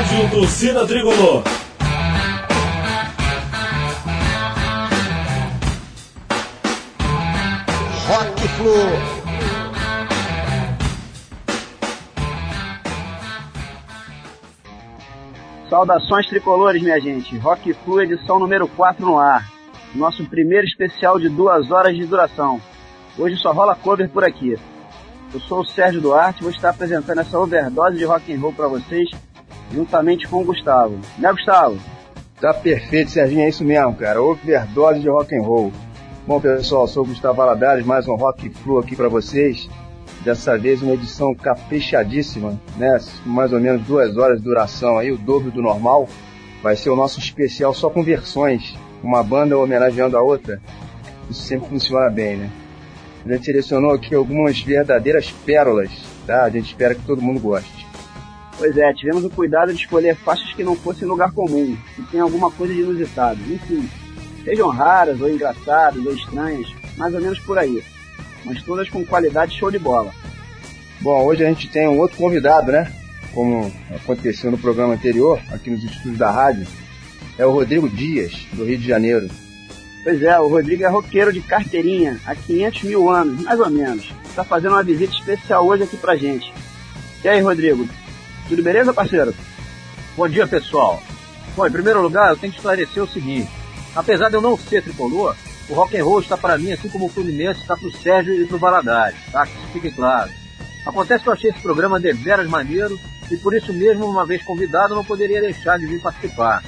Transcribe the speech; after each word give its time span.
Rádio 0.00 0.30
Torcida 0.30 0.86
Tricolor. 0.86 1.42
Rock 8.08 8.48
Flu. 8.48 8.72
Saudações 15.68 16.26
tricolores, 16.28 16.80
minha 16.80 16.98
gente. 16.98 17.36
Rock 17.36 17.74
Flu, 17.74 18.00
edição 18.00 18.38
número 18.38 18.66
4 18.68 19.04
no 19.04 19.18
ar. 19.18 19.52
Nosso 19.94 20.24
primeiro 20.24 20.66
especial 20.66 21.18
de 21.18 21.28
duas 21.28 21.70
horas 21.70 21.94
de 21.94 22.06
duração. 22.06 22.58
Hoje 23.18 23.36
só 23.36 23.52
rola 23.52 23.74
cover 23.74 24.08
por 24.08 24.24
aqui. 24.24 24.56
Eu 25.34 25.40
sou 25.40 25.60
o 25.60 25.66
Sérgio 25.66 26.00
Duarte 26.00 26.42
vou 26.42 26.50
estar 26.50 26.70
apresentando 26.70 27.20
essa 27.20 27.38
overdose 27.38 27.98
de 27.98 28.04
rock 28.04 28.32
and 28.32 28.40
roll 28.40 28.52
para 28.54 28.66
vocês, 28.66 29.10
juntamente 29.72 30.26
com 30.28 30.42
o 30.42 30.44
Gustavo. 30.44 30.98
Né, 31.18 31.30
Gustavo? 31.32 31.78
Tá 32.40 32.54
perfeito, 32.54 33.10
Serginho, 33.10 33.42
é 33.42 33.48
isso 33.48 33.64
mesmo, 33.64 33.94
cara. 33.94 34.22
Overdose 34.22 35.00
de 35.00 35.08
rock 35.08 35.36
and 35.36 35.42
roll. 35.42 35.72
Bom, 36.26 36.40
pessoal, 36.40 36.86
sou 36.86 37.04
o 37.04 37.06
Gustavo 37.06 37.36
Valadares, 37.36 37.84
mais 37.84 38.06
um 38.06 38.14
Rock 38.14 38.48
Flu 38.50 38.78
aqui 38.78 38.96
para 38.96 39.08
vocês. 39.08 39.68
Dessa 40.24 40.56
vez 40.56 40.82
uma 40.82 40.94
edição 40.94 41.34
caprichadíssima, 41.34 42.60
né? 42.76 42.98
Mais 43.24 43.52
ou 43.52 43.60
menos 43.60 43.82
duas 43.82 44.16
horas 44.16 44.38
de 44.38 44.44
duração 44.44 44.98
aí, 44.98 45.10
o 45.10 45.18
dobro 45.18 45.50
do 45.50 45.62
normal. 45.62 46.08
Vai 46.62 46.76
ser 46.76 46.90
o 46.90 46.96
nosso 46.96 47.18
especial 47.18 47.72
só 47.72 47.88
com 47.88 48.02
versões, 48.02 48.76
uma 49.02 49.22
banda 49.22 49.56
homenageando 49.56 50.16
a 50.16 50.22
outra. 50.22 50.60
Isso 51.30 51.42
sempre 51.42 51.68
funciona 51.68 52.10
bem, 52.10 52.36
né? 52.36 52.50
A 53.24 53.32
gente 53.32 53.46
selecionou 53.46 53.92
aqui 53.92 54.14
algumas 54.14 54.60
verdadeiras 54.60 55.30
pérolas, 55.44 55.90
tá? 56.26 56.44
A 56.44 56.50
gente 56.50 56.66
espera 56.66 56.94
que 56.94 57.04
todo 57.04 57.22
mundo 57.22 57.40
goste. 57.40 57.79
Pois 58.60 58.76
é, 58.76 58.92
tivemos 58.92 59.24
o 59.24 59.30
cuidado 59.30 59.72
de 59.72 59.80
escolher 59.80 60.14
faixas 60.14 60.52
que 60.52 60.62
não 60.62 60.76
fossem 60.76 61.08
lugar 61.08 61.32
comum, 61.32 61.74
que 61.96 62.02
tem 62.02 62.20
alguma 62.20 62.50
coisa 62.50 62.74
de 62.74 62.80
inusitado. 62.80 63.40
Enfim, 63.50 63.88
sejam 64.44 64.68
raras, 64.68 65.18
ou 65.18 65.30
engraçadas, 65.30 66.04
ou 66.04 66.12
estranhas, 66.12 66.68
mais 66.98 67.14
ou 67.14 67.22
menos 67.22 67.38
por 67.38 67.56
aí. 67.56 67.82
Mas 68.44 68.62
todas 68.62 68.90
com 68.90 69.02
qualidade 69.02 69.58
show 69.58 69.70
de 69.70 69.78
bola. 69.78 70.12
Bom, 71.00 71.24
hoje 71.24 71.42
a 71.42 71.48
gente 71.48 71.70
tem 71.70 71.88
um 71.88 71.98
outro 71.98 72.18
convidado, 72.18 72.70
né? 72.70 72.92
Como 73.32 73.72
aconteceu 73.94 74.50
no 74.50 74.58
programa 74.58 74.92
anterior, 74.92 75.40
aqui 75.50 75.70
nos 75.70 75.82
estúdios 75.82 76.18
da 76.18 76.30
rádio. 76.30 76.66
É 77.38 77.46
o 77.46 77.52
Rodrigo 77.52 77.88
Dias, 77.88 78.46
do 78.52 78.66
Rio 78.66 78.76
de 78.76 78.86
Janeiro. 78.86 79.30
Pois 80.04 80.22
é, 80.22 80.38
o 80.38 80.48
Rodrigo 80.48 80.84
é 80.84 80.88
roqueiro 80.88 81.32
de 81.32 81.40
carteirinha 81.40 82.20
há 82.26 82.34
500 82.34 82.82
mil 82.82 83.08
anos, 83.08 83.42
mais 83.42 83.58
ou 83.58 83.70
menos. 83.70 84.12
Está 84.26 84.44
fazendo 84.44 84.72
uma 84.72 84.82
visita 84.82 85.14
especial 85.14 85.66
hoje 85.66 85.84
aqui 85.84 85.96
pra 85.96 86.14
gente. 86.14 86.52
E 87.24 87.28
aí, 87.28 87.40
Rodrigo? 87.40 87.88
Tudo 88.50 88.64
beleza, 88.64 88.92
parceiro? 88.92 89.32
Bom 90.16 90.28
dia, 90.28 90.44
pessoal. 90.44 91.00
Bom, 91.54 91.64
em 91.64 91.70
primeiro 91.70 92.02
lugar, 92.02 92.30
eu 92.30 92.36
tenho 92.36 92.52
que 92.52 92.58
esclarecer 92.58 93.00
o 93.00 93.06
seguinte. 93.06 93.48
Apesar 93.94 94.28
de 94.28 94.34
eu 94.34 94.40
não 94.40 94.58
ser 94.58 94.82
tricolor, 94.82 95.36
o 95.68 95.74
rock 95.74 95.96
and 95.96 96.04
roll 96.04 96.18
está 96.18 96.36
para 96.36 96.58
mim, 96.58 96.72
assim 96.72 96.88
como 96.88 97.06
o 97.06 97.08
Fluminense 97.08 97.60
está 97.60 97.76
para 97.76 97.86
o 97.86 97.92
Sérgio 97.92 98.34
e 98.34 98.44
para 98.44 98.56
o 98.56 98.58
Valadares, 98.58 99.20
tá? 99.30 99.46
Que 99.46 99.52
isso 99.56 99.68
fique 99.72 99.92
claro. 99.92 100.32
Acontece 100.84 101.22
que 101.22 101.28
eu 101.28 101.32
achei 101.32 101.50
esse 101.50 101.60
programa 101.60 102.00
deveras 102.00 102.48
maneiro 102.48 102.98
e 103.30 103.36
por 103.36 103.54
isso 103.54 103.72
mesmo, 103.72 104.04
uma 104.04 104.26
vez 104.26 104.42
convidado, 104.42 104.96
não 104.96 105.04
poderia 105.04 105.40
deixar 105.40 105.78
de 105.78 105.86
vir 105.86 106.02
participar. 106.02 106.64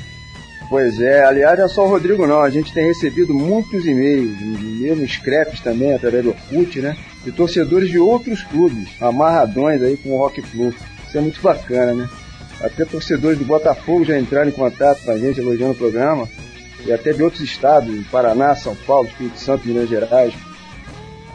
Pois 0.68 1.00
é, 1.00 1.24
aliás, 1.24 1.58
é 1.58 1.66
só 1.66 1.84
o 1.84 1.88
Rodrigo 1.88 2.28
não, 2.28 2.42
a 2.42 2.48
gente 2.48 2.72
tem 2.72 2.86
recebido 2.86 3.34
muitos 3.34 3.84
e-mails, 3.84 4.40
mesmo 4.40 5.08
scraps 5.08 5.58
também, 5.58 5.92
através 5.92 6.22
do 6.22 6.30
Orkut, 6.30 6.80
né? 6.80 6.96
De 7.24 7.32
torcedores 7.32 7.90
de 7.90 7.98
outros 7.98 8.44
clubes, 8.44 8.88
amarradões 9.00 9.82
aí 9.82 9.96
com 9.96 10.10
o 10.10 10.18
Rock 10.18 10.40
Flu. 10.42 10.72
Isso 11.12 11.18
é 11.18 11.20
muito 11.20 11.42
bacana, 11.42 11.92
né? 11.92 12.08
Até 12.62 12.86
torcedores 12.86 13.38
do 13.38 13.44
Botafogo 13.44 14.02
já 14.02 14.18
entraram 14.18 14.48
em 14.48 14.52
contato 14.52 15.04
com 15.04 15.10
a 15.10 15.18
gente, 15.18 15.38
elogiando 15.38 15.72
o 15.72 15.76
programa. 15.76 16.26
E 16.86 16.90
até 16.90 17.12
de 17.12 17.22
outros 17.22 17.42
estados, 17.42 18.06
Paraná, 18.06 18.56
São 18.56 18.74
Paulo, 18.74 19.08
Espírito 19.08 19.38
Santo, 19.38 19.68
Minas 19.68 19.90
Gerais. 19.90 20.32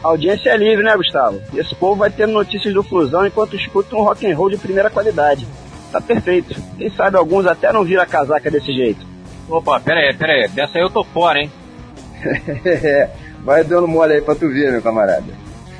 A 0.02 0.08
audiência 0.08 0.50
é 0.50 0.56
livre, 0.56 0.82
né, 0.82 0.96
Gustavo? 0.96 1.40
Esse 1.54 1.76
povo 1.76 1.94
vai 1.94 2.10
tendo 2.10 2.32
notícias 2.32 2.74
do 2.74 2.82
Flusão 2.82 3.24
enquanto 3.24 3.54
escuta 3.54 3.94
um 3.94 4.02
rock 4.02 4.28
and 4.28 4.34
roll 4.34 4.50
de 4.50 4.56
primeira 4.56 4.90
qualidade. 4.90 5.46
Tá 5.92 6.00
perfeito. 6.00 6.60
Quem 6.76 6.90
sabe 6.90 7.16
alguns 7.16 7.46
até 7.46 7.72
não 7.72 7.84
viram 7.84 8.02
a 8.02 8.06
casaca 8.06 8.50
desse 8.50 8.72
jeito. 8.72 9.06
Opa, 9.48 9.78
pera 9.78 10.00
aí, 10.00 10.12
pera 10.12 10.32
aí. 10.32 10.48
Dessa 10.48 10.78
aí 10.78 10.82
eu 10.82 10.90
tô 10.90 11.04
fora, 11.04 11.38
hein? 11.38 11.52
vai 13.44 13.62
dando 13.62 13.86
mole 13.86 14.14
aí 14.14 14.22
pra 14.22 14.34
tu 14.34 14.48
ver, 14.48 14.72
meu 14.72 14.82
camarada. 14.82 15.32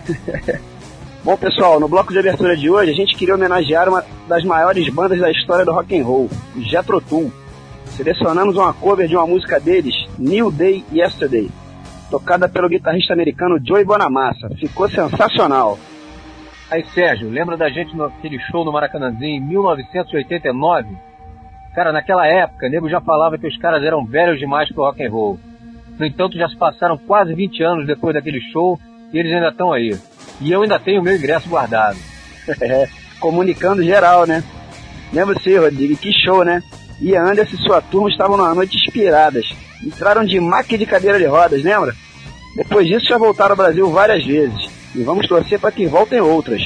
Bom, 1.29 1.37
pessoal, 1.37 1.79
no 1.79 1.87
bloco 1.87 2.11
de 2.11 2.19
abertura 2.19 2.57
de 2.57 2.71
hoje 2.71 2.91
a 2.91 2.95
gente 2.95 3.15
queria 3.15 3.35
homenagear 3.35 3.87
uma 3.87 4.03
das 4.27 4.43
maiores 4.45 4.89
bandas 4.89 5.21
da 5.21 5.31
história 5.31 5.63
do 5.63 5.75
rock 5.75 5.95
and 5.95 6.03
roll, 6.03 6.31
o 6.57 6.61
Jethro 6.63 7.03
Tull. 7.03 7.31
Selecionamos 7.85 8.57
uma 8.57 8.73
cover 8.73 9.07
de 9.07 9.15
uma 9.15 9.27
música 9.27 9.61
deles, 9.61 9.95
New 10.19 10.51
Day 10.51 10.83
Yesterday, 10.91 11.51
tocada 12.11 12.49
pelo 12.49 12.71
guitarrista 12.71 13.13
americano 13.13 13.61
Joey 13.63 13.85
Bonamassa. 13.85 14.49
Ficou 14.59 14.89
sensacional. 14.89 15.79
Aí, 16.71 16.83
Sérgio, 16.95 17.29
lembra 17.29 17.59
da 17.59 17.69
gente 17.69 17.95
naquele 17.95 18.39
show 18.51 18.65
no 18.65 18.73
Maracanãzinho 18.73 19.37
em 19.37 19.47
1989? 19.49 20.97
Cara, 21.75 21.93
naquela 21.93 22.27
época, 22.27 22.69
o 22.69 22.71
nego 22.71 22.89
já 22.89 23.03
falava 23.03 23.37
que 23.37 23.47
os 23.47 23.59
caras 23.59 23.85
eram 23.85 24.03
velhos 24.07 24.39
demais 24.39 24.73
pro 24.73 24.85
rock 24.85 25.05
and 25.05 25.11
roll. 25.11 25.39
No 25.99 26.07
entanto, 26.07 26.39
já 26.39 26.49
se 26.49 26.57
passaram 26.57 26.97
quase 26.97 27.35
20 27.35 27.63
anos 27.63 27.87
depois 27.87 28.15
daquele 28.15 28.41
show 28.51 28.81
e 29.13 29.19
eles 29.19 29.31
ainda 29.31 29.49
estão 29.49 29.71
aí. 29.71 29.95
E 30.41 30.53
eu 30.53 30.63
ainda 30.63 30.79
tenho 30.79 31.01
o 31.01 31.05
meu 31.05 31.17
ingresso 31.17 31.49
guardado. 31.49 31.99
É, 32.63 32.89
comunicando 33.21 33.83
geral, 33.83 34.27
né? 34.27 34.43
Lembra 35.13 35.35
você, 35.35 35.59
Rodrigo, 35.59 35.95
que 35.99 36.11
show, 36.11 36.43
né? 36.43 36.63
Ian 36.99 37.25
Anderson 37.25 37.57
e 37.57 37.63
sua 37.63 37.83
turma 37.83 38.09
estavam 38.09 38.39
numa 38.39 38.55
noite 38.55 38.75
inspiradas. 38.75 39.45
Entraram 39.85 40.25
de 40.25 40.41
máquina 40.41 40.79
de 40.79 40.87
cadeira 40.87 41.19
de 41.19 41.27
rodas, 41.27 41.63
lembra? 41.63 41.95
Depois 42.57 42.87
disso 42.87 43.07
já 43.07 43.19
voltaram 43.19 43.51
ao 43.51 43.57
Brasil 43.57 43.91
várias 43.91 44.25
vezes. 44.25 44.71
E 44.95 45.03
vamos 45.03 45.29
torcer 45.29 45.61
para 45.61 45.71
que 45.71 45.87
voltem 45.87 46.21
outras. 46.21 46.63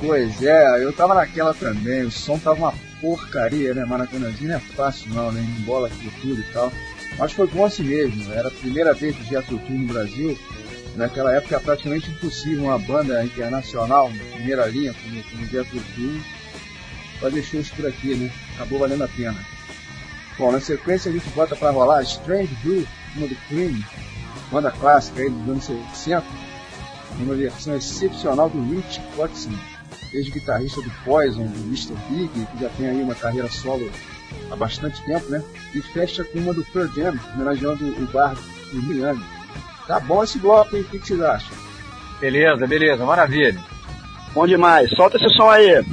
Pois 0.00 0.42
é, 0.42 0.82
eu 0.82 0.92
tava 0.92 1.14
naquela 1.14 1.54
também, 1.54 2.02
o 2.02 2.10
som 2.10 2.38
tava 2.38 2.58
uma 2.58 2.74
porcaria, 3.00 3.74
né? 3.74 3.84
Maracanãzinho 3.84 4.50
não 4.50 4.56
é 4.56 4.60
fácil 4.60 5.12
não, 5.12 5.30
né? 5.30 5.40
Em 5.40 5.62
bola 5.62 5.88
aqui 5.88 6.10
tudo 6.20 6.40
e 6.40 6.52
tal. 6.52 6.72
Mas 7.18 7.32
foi 7.32 7.46
bom 7.46 7.64
assim 7.64 7.84
mesmo, 7.84 8.32
era 8.32 8.48
a 8.48 8.50
primeira 8.50 8.92
vez 8.92 9.14
que 9.14 9.30
já 9.30 9.40
Tour 9.42 9.60
no 9.68 9.92
Brasil. 9.92 10.36
Naquela 10.94 11.32
época 11.32 11.56
era 11.56 11.64
praticamente 11.64 12.10
impossível 12.10 12.64
uma 12.64 12.78
banda 12.78 13.24
internacional, 13.24 14.10
na 14.10 14.24
primeira 14.36 14.66
linha, 14.66 14.94
como, 14.94 15.22
como 15.24 15.46
Jethro 15.46 15.82
Tull, 15.94 16.20
fazer 17.20 17.42
shows 17.42 17.70
por 17.70 17.86
aqui, 17.86 18.14
né? 18.14 18.32
Acabou 18.54 18.78
valendo 18.78 19.02
a 19.02 19.08
pena. 19.08 19.36
Bom, 20.38 20.52
na 20.52 20.60
sequência 20.60 21.10
a 21.10 21.14
gente 21.14 21.28
bota 21.30 21.56
para 21.56 21.70
rolar 21.70 22.02
Strange 22.02 22.54
Brew, 22.62 22.86
uma 23.16 23.26
do 23.26 23.36
Cream, 23.48 23.82
banda 24.50 24.70
clássica 24.70 25.22
aí 25.22 25.30
dos 25.30 25.48
anos 25.48 25.64
60, 25.64 26.24
uma 27.18 27.34
versão 27.34 27.76
excepcional 27.76 28.48
do 28.48 28.62
Rich 28.74 29.00
Watson, 29.16 29.52
ex-guitarrista 30.12 30.80
do 30.80 30.90
Poison, 31.04 31.46
do 31.46 31.58
Mr. 31.66 31.94
Big, 32.08 32.28
que 32.28 32.60
já 32.60 32.68
tem 32.70 32.88
aí 32.88 33.02
uma 33.02 33.14
carreira 33.14 33.48
solo 33.50 33.90
há 34.50 34.56
bastante 34.56 35.04
tempo, 35.04 35.28
né? 35.28 35.42
E 35.74 35.82
fecha 35.82 36.24
com 36.24 36.38
uma 36.38 36.54
do 36.54 36.64
Pearl 36.66 36.88
Jam, 36.94 37.18
homenageando 37.34 37.84
o 37.84 38.06
bar 38.12 38.34
do 38.72 38.82
Miami. 38.82 39.33
Tá 39.86 40.00
bom 40.00 40.24
esse 40.24 40.38
bloco, 40.38 40.76
hein? 40.76 40.82
O 40.82 40.84
que, 40.84 40.98
que 40.98 41.06
vocês 41.06 41.20
acham? 41.20 41.56
Beleza, 42.20 42.66
beleza, 42.66 43.04
maravilha. 43.04 43.60
Bom 44.32 44.46
demais. 44.46 44.90
Solta 44.90 45.16
esse 45.16 45.28
som 45.36 45.50
aí. 45.50 45.84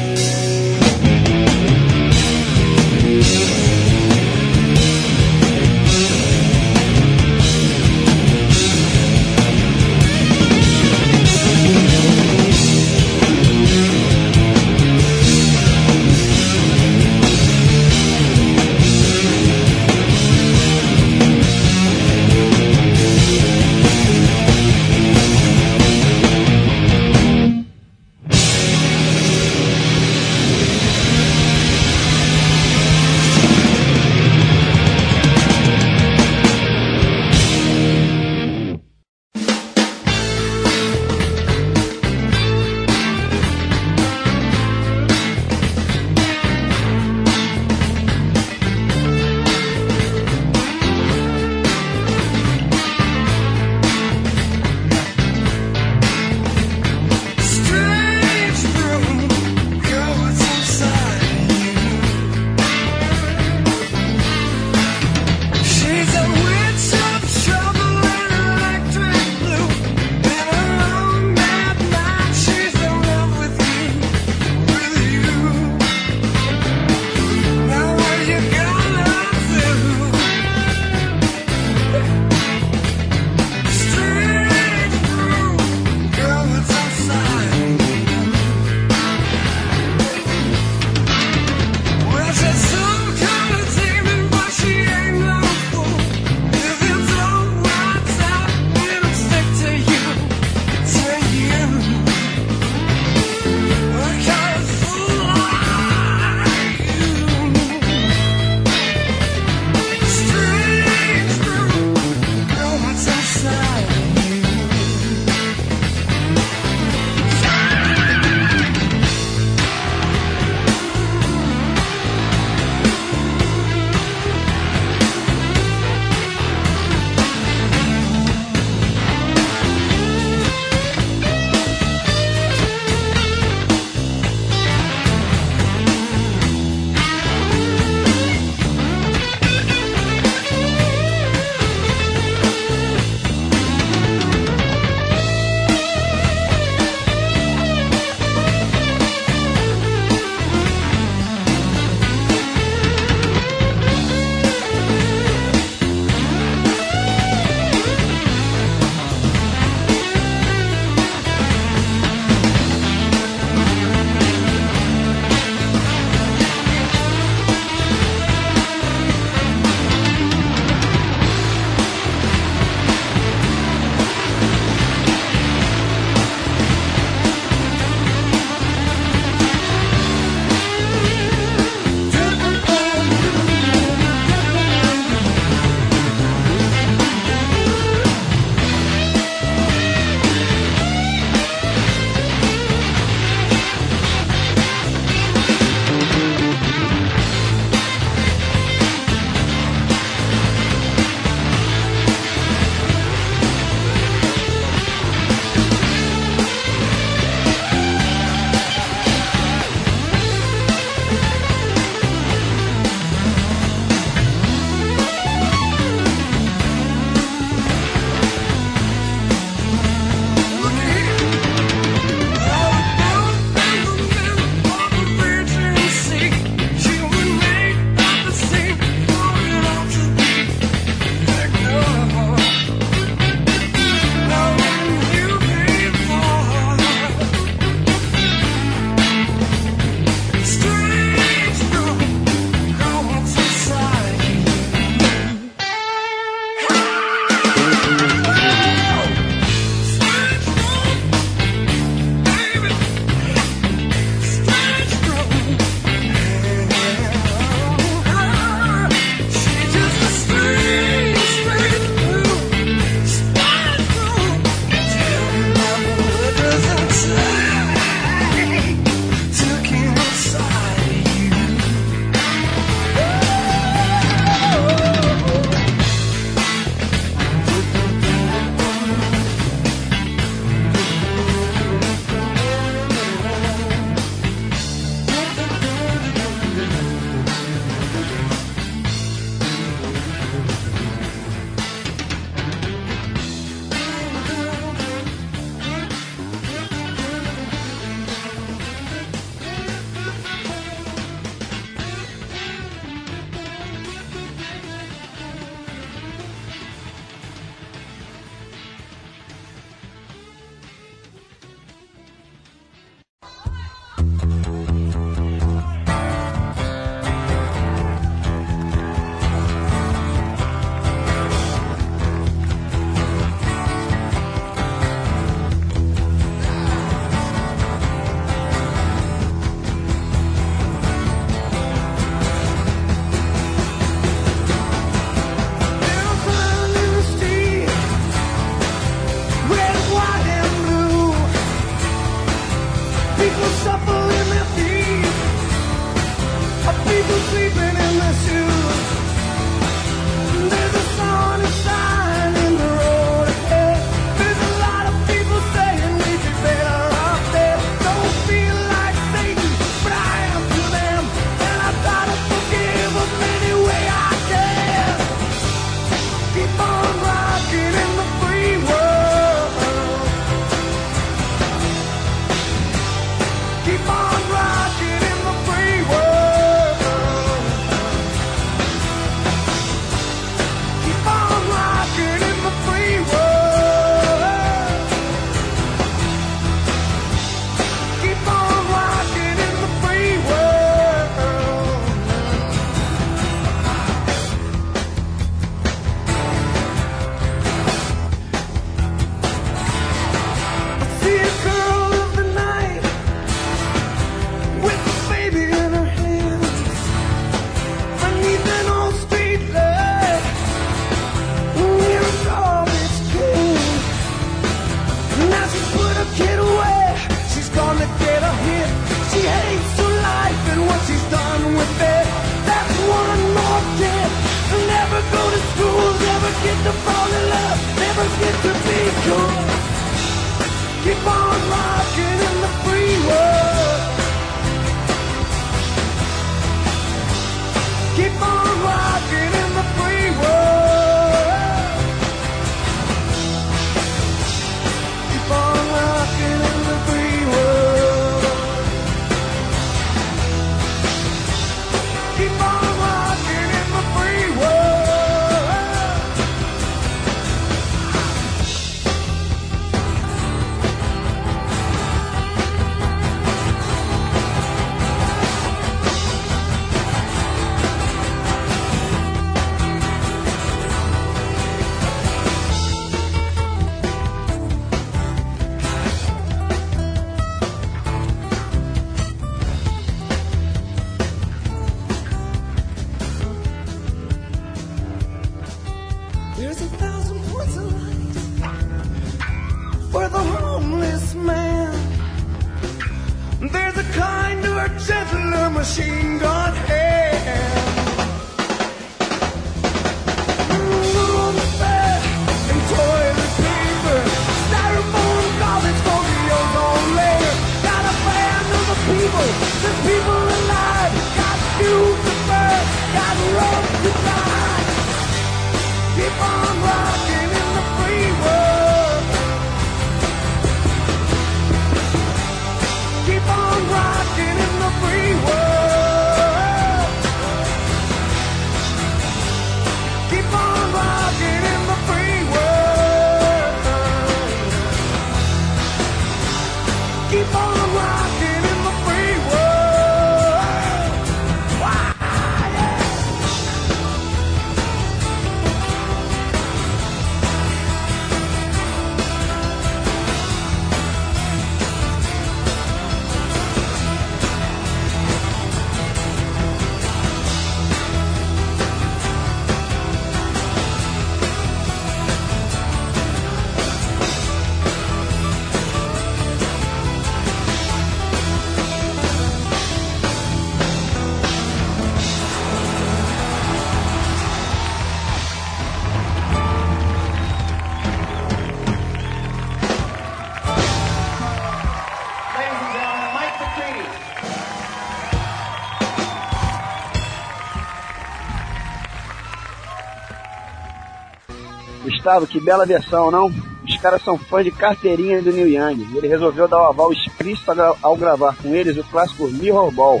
Gustavo, 592.08 592.26
que 592.26 592.40
bela 592.40 592.64
versão, 592.64 593.10
não? 593.10 593.26
Os 593.68 593.76
caras 593.76 594.02
são 594.02 594.16
fãs 594.16 594.42
de 594.42 594.50
carteirinha 594.50 595.20
do 595.20 595.30
Neil 595.30 595.46
Young. 595.48 595.86
Ele 595.94 596.08
resolveu 596.08 596.48
dar 596.48 596.62
o 596.62 596.66
aval 596.68 596.90
explícito 596.90 597.50
ao 597.50 597.54
gra- 597.56 597.74
ao 597.82 597.96
gravar 597.98 598.34
com 598.42 598.54
eles 598.54 598.78
o 598.78 598.84
clássico 598.84 599.28
Mirror 599.28 599.70
Ball. 599.70 600.00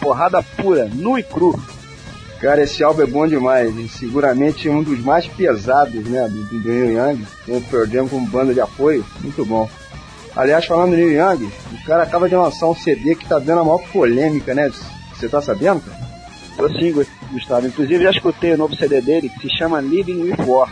Porrada 0.00 0.40
pura, 0.40 0.88
nu 0.94 1.18
e 1.18 1.22
cru. 1.24 1.60
Cara, 2.40 2.62
esse 2.62 2.84
álbum 2.84 3.02
é 3.02 3.06
bom 3.06 3.26
demais. 3.26 3.76
E 3.76 3.88
seguramente 3.88 4.68
um 4.68 4.84
dos 4.84 5.00
mais 5.00 5.26
pesados, 5.26 6.04
né, 6.04 6.28
do, 6.28 6.44
do 6.60 6.68
Neil 6.68 6.92
Young. 6.92 7.26
Com 7.44 7.56
o 7.56 7.62
Pearl 7.62 7.86
Jam 7.86 8.06
como 8.08 8.24
banda 8.28 8.54
de 8.54 8.60
apoio. 8.60 9.04
Muito 9.20 9.44
bom. 9.44 9.68
Aliás, 10.36 10.64
falando 10.64 10.90
do 10.90 10.96
Neil 10.96 11.10
Young, 11.10 11.50
o 11.72 11.84
cara 11.84 12.04
acaba 12.04 12.28
de 12.28 12.36
lançar 12.36 12.66
um 12.68 12.74
CD 12.76 13.16
que 13.16 13.26
tá 13.26 13.40
dando 13.40 13.62
a 13.62 13.64
maior 13.64 13.82
polêmica, 13.92 14.54
né? 14.54 14.70
Você 15.12 15.28
tá 15.28 15.42
sabendo, 15.42 15.80
cara? 15.80 16.06
Tô 16.56 16.68
sim, 16.68 16.92
Gu- 16.92 17.06
Gustavo. 17.32 17.66
Inclusive 17.66 18.04
já 18.04 18.10
escutei 18.12 18.52
o 18.54 18.58
novo 18.58 18.76
CD 18.76 19.00
dele 19.00 19.28
que 19.28 19.40
se 19.48 19.56
chama 19.58 19.80
Living 19.80 20.22
with 20.22 20.36
War. 20.46 20.68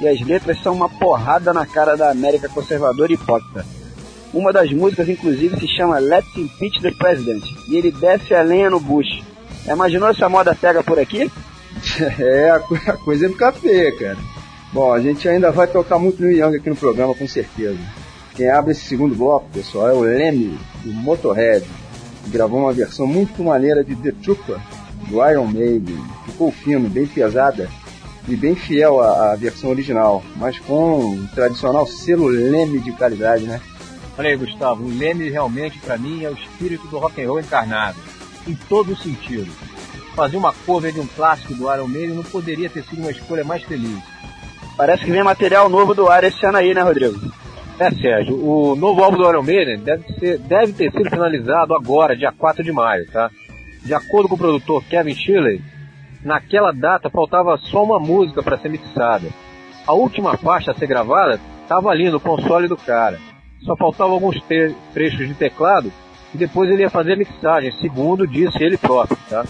E 0.00 0.08
as 0.08 0.20
letras 0.20 0.62
são 0.62 0.72
uma 0.74 0.88
porrada 0.88 1.52
na 1.52 1.66
cara 1.66 1.96
da 1.96 2.10
América 2.10 2.48
conservadora 2.48 3.12
e 3.12 3.14
hipócrita. 3.14 3.64
Uma 4.32 4.52
das 4.52 4.70
músicas, 4.72 5.08
inclusive, 5.08 5.58
se 5.58 5.66
chama 5.76 5.98
Let's 5.98 6.36
Impeach 6.36 6.80
the 6.80 6.90
President. 6.92 7.44
E 7.68 7.76
ele 7.76 7.90
desce 7.90 8.34
a 8.34 8.42
lenha 8.42 8.70
no 8.70 8.80
Bush. 8.80 9.22
Já 9.66 9.74
imaginou 9.74 10.14
se 10.14 10.24
a 10.24 10.28
moda 10.28 10.54
pega 10.54 10.82
por 10.82 10.98
aqui? 10.98 11.30
É, 12.18 12.50
a, 12.50 12.58
co- 12.60 12.74
a 12.74 12.92
coisa 12.94 13.26
é 13.26 13.28
ficar 13.28 13.52
feia, 13.52 13.96
cara. 13.96 14.16
Bom, 14.72 14.92
a 14.92 15.00
gente 15.00 15.26
ainda 15.28 15.50
vai 15.50 15.66
tocar 15.66 15.98
muito 15.98 16.22
Neil 16.22 16.36
Young 16.46 16.56
aqui 16.56 16.68
no 16.68 16.76
programa, 16.76 17.14
com 17.14 17.26
certeza. 17.26 17.78
Quem 18.34 18.50
abre 18.50 18.72
esse 18.72 18.82
segundo 18.82 19.14
bloco, 19.14 19.48
pessoal, 19.52 19.88
é 19.88 19.92
o 19.92 20.00
Leme, 20.00 20.58
do 20.84 20.92
Motorhead. 20.92 21.64
que 22.24 22.30
Gravou 22.30 22.60
uma 22.60 22.72
versão 22.72 23.06
muito 23.06 23.42
maneira 23.42 23.82
de 23.84 23.94
The 23.96 24.12
Trooper, 24.22 24.58
do 25.08 25.26
Iron 25.30 25.46
Maiden. 25.46 25.98
Ficou 26.26 26.50
fino, 26.52 26.88
bem 26.88 27.06
pesada 27.06 27.68
e 28.28 28.36
bem 28.36 28.54
fiel 28.54 29.00
à, 29.00 29.32
à 29.32 29.36
versão 29.36 29.70
original, 29.70 30.22
mas 30.36 30.58
com 30.58 31.14
o 31.14 31.28
tradicional 31.34 31.86
selo 31.86 32.26
Leme 32.26 32.80
de 32.80 32.92
qualidade, 32.92 33.44
né? 33.44 33.60
Olha 34.18 34.30
aí, 34.30 34.36
Gustavo, 34.36 34.84
o 34.84 34.98
Leme 34.98 35.30
realmente, 35.30 35.78
para 35.78 35.96
mim, 35.96 36.24
é 36.24 36.28
o 36.28 36.34
espírito 36.34 36.86
do 36.88 36.98
rock 36.98 37.22
and 37.22 37.28
roll 37.28 37.40
encarnado, 37.40 37.98
em 38.46 38.54
todos 38.68 38.98
os 38.98 39.02
sentidos. 39.02 39.54
Fazer 40.14 40.36
uma 40.36 40.52
cover 40.52 40.92
de 40.92 41.00
um 41.00 41.06
clássico 41.06 41.54
do 41.54 41.72
Iron 41.72 41.86
Maiden 41.86 42.16
não 42.16 42.22
poderia 42.22 42.68
ter 42.68 42.82
sido 42.84 43.00
uma 43.00 43.10
escolha 43.10 43.44
mais 43.44 43.62
feliz. 43.62 43.98
Parece 44.76 45.04
que 45.04 45.10
vem 45.10 45.22
material 45.22 45.68
novo 45.68 45.94
do 45.94 46.08
ar 46.08 46.24
esse 46.24 46.44
ano 46.44 46.58
aí, 46.58 46.74
né, 46.74 46.82
Rodrigo? 46.82 47.18
É, 47.78 47.90
Sérgio, 47.92 48.36
o 48.36 48.76
novo 48.76 49.02
álbum 49.02 49.16
do 49.16 49.28
Iron 49.28 49.42
Maiden 49.42 49.78
deve, 49.78 50.02
ser, 50.18 50.38
deve 50.38 50.72
ter 50.74 50.92
sido 50.92 51.08
finalizado 51.08 51.74
agora, 51.74 52.14
dia 52.14 52.30
4 52.30 52.62
de 52.62 52.70
maio, 52.70 53.06
tá? 53.10 53.30
De 53.82 53.94
acordo 53.94 54.28
com 54.28 54.34
o 54.34 54.38
produtor 54.38 54.84
Kevin 54.84 55.14
Shirley, 55.14 55.62
naquela 56.24 56.72
data 56.72 57.10
faltava 57.10 57.56
só 57.58 57.82
uma 57.82 57.98
música 57.98 58.42
para 58.42 58.58
ser 58.58 58.68
mixada. 58.68 59.28
A 59.86 59.92
última 59.92 60.36
faixa 60.36 60.70
a 60.70 60.74
ser 60.74 60.86
gravada 60.86 61.40
estava 61.62 61.90
ali 61.90 62.10
no 62.10 62.20
console 62.20 62.68
do 62.68 62.76
cara. 62.76 63.18
Só 63.64 63.76
faltavam 63.76 64.14
alguns 64.14 64.40
tre- 64.42 64.74
trechos 64.92 65.26
de 65.28 65.34
teclado 65.34 65.92
e 66.34 66.38
depois 66.38 66.70
ele 66.70 66.82
ia 66.82 66.90
fazer 66.90 67.14
a 67.14 67.16
mixagem, 67.16 67.72
segundo 67.72 68.26
disse 68.26 68.62
ele 68.62 68.76
próprio, 68.76 69.18
tá? 69.28 69.44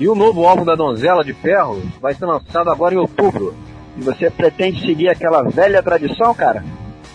E 0.00 0.08
o 0.08 0.14
novo 0.14 0.46
álbum 0.46 0.64
da 0.64 0.74
Donzela 0.74 1.22
de 1.22 1.32
Ferro 1.32 1.80
vai 2.00 2.14
ser 2.14 2.26
lançado 2.26 2.70
agora 2.70 2.94
em 2.94 2.98
outubro. 2.98 3.54
E 3.96 4.00
você 4.02 4.28
pretende 4.28 4.84
seguir 4.84 5.08
aquela 5.08 5.42
velha 5.42 5.80
tradição, 5.82 6.34
cara? 6.34 6.64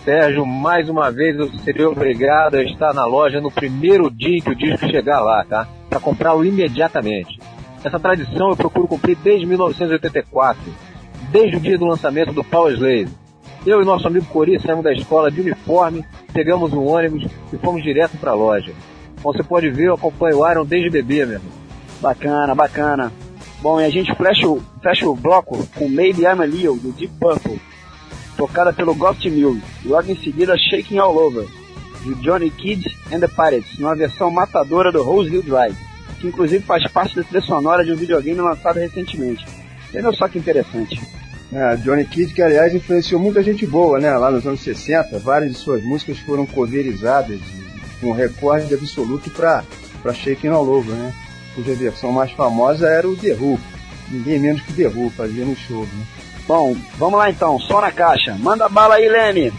Sérgio, 0.02 0.46
mais 0.46 0.88
uma 0.88 1.10
vez 1.12 1.36
eu 1.38 1.48
serei 1.58 1.84
obrigado 1.84 2.54
a 2.54 2.62
estar 2.62 2.94
na 2.94 3.04
loja 3.04 3.38
no 3.38 3.50
primeiro 3.50 4.10
dia 4.10 4.40
que 4.40 4.50
o 4.50 4.56
disco 4.56 4.88
chegar 4.88 5.20
lá, 5.20 5.44
tá? 5.44 5.68
Para 5.90 6.00
comprá-lo 6.00 6.42
imediatamente. 6.42 7.38
Essa 7.82 7.98
tradição 7.98 8.50
eu 8.50 8.56
procuro 8.56 8.86
cumprir 8.86 9.16
desde 9.16 9.46
1984, 9.46 10.60
desde 11.30 11.56
o 11.56 11.60
dia 11.60 11.78
do 11.78 11.86
lançamento 11.86 12.32
do 12.32 12.44
Power 12.44 12.74
Slave. 12.74 13.08
Eu 13.64 13.80
e 13.80 13.84
nosso 13.84 14.06
amigo 14.06 14.26
Cori 14.26 14.60
saímos 14.60 14.84
da 14.84 14.92
escola 14.92 15.30
de 15.30 15.40
uniforme, 15.40 16.04
pegamos 16.32 16.72
um 16.72 16.86
ônibus 16.86 17.26
e 17.52 17.56
fomos 17.58 17.82
direto 17.82 18.16
para 18.18 18.32
a 18.32 18.34
loja. 18.34 18.72
Como 19.22 19.36
você 19.36 19.42
pode 19.42 19.70
ver, 19.70 19.88
eu 19.88 19.94
acompanho 19.94 20.38
o 20.38 20.50
Iron 20.50 20.64
desde 20.64 20.90
bebê, 20.90 21.26
meu 21.26 21.36
irmão. 21.36 21.52
Bacana, 22.00 22.54
bacana. 22.54 23.12
Bom, 23.60 23.80
e 23.80 23.84
a 23.84 23.90
gente 23.90 24.14
fecha 24.14 24.48
o, 24.48 24.62
fecha 24.82 25.08
o 25.08 25.14
bloco 25.14 25.66
com 25.74 25.88
Maybe 25.88 26.22
I'm 26.22 26.40
a 26.40 26.46
Leo, 26.46 26.76
do 26.76 26.92
Deep 26.92 27.12
Purple, 27.20 27.60
tocada 28.36 28.72
pelo 28.72 28.94
Ghost 28.94 29.28
Mill. 29.28 29.60
E 29.84 29.88
logo 29.88 30.10
em 30.10 30.16
seguida, 30.16 30.56
Shaking 30.56 30.98
All 30.98 31.16
Over, 31.16 31.46
de 32.02 32.14
Johnny 32.22 32.50
Kidd 32.50 32.84
and 33.12 33.20
the 33.20 33.28
Pirates, 33.28 33.78
numa 33.78 33.94
versão 33.94 34.30
matadora 34.30 34.90
do 34.90 35.02
Roseville 35.02 35.42
Drive, 35.42 35.76
que 36.20 36.28
inclusive 36.28 36.64
faz 36.64 36.86
parte 36.90 37.16
da 37.16 37.22
trilha 37.22 37.40
sonora 37.40 37.84
de 37.84 37.92
um 37.92 37.96
videogame 37.96 38.40
lançado 38.40 38.78
recentemente. 38.78 39.44
Entendeu 39.88 40.14
só 40.14 40.28
que 40.28 40.38
interessante? 40.38 41.00
É, 41.52 41.76
Johnny 41.76 42.04
Kidd, 42.04 42.32
que 42.32 42.42
aliás 42.42 42.74
influenciou 42.74 43.20
muita 43.20 43.42
gente 43.42 43.66
boa, 43.66 43.98
né? 43.98 44.16
Lá 44.16 44.30
nos 44.30 44.46
anos 44.46 44.60
60, 44.60 45.18
várias 45.18 45.52
de 45.52 45.58
suas 45.58 45.82
músicas 45.82 46.18
foram 46.18 46.46
coverizadas 46.46 47.40
com 48.00 48.12
recorde 48.12 48.72
absoluto 48.72 49.30
para 49.30 49.64
para 50.02 50.14
Shaking 50.14 50.48
All 50.48 50.66
Over, 50.66 50.94
né? 50.94 51.12
Cuja 51.54 51.74
versão 51.74 52.12
mais 52.12 52.30
famosa 52.32 52.88
era 52.88 53.08
o 53.08 53.16
The 53.16 53.32
Who. 53.32 53.58
Ninguém 54.10 54.38
menos 54.38 54.62
que 54.62 54.72
The 54.72 54.88
Who 54.88 55.10
fazia 55.10 55.44
no 55.44 55.56
show, 55.56 55.82
né? 55.82 56.06
Bom, 56.46 56.76
vamos 56.96 57.18
lá 57.18 57.30
então, 57.30 57.58
só 57.58 57.80
na 57.80 57.92
caixa. 57.92 58.36
Manda 58.38 58.68
bala 58.68 58.94
aí, 58.94 59.08
Leme! 59.08 59.52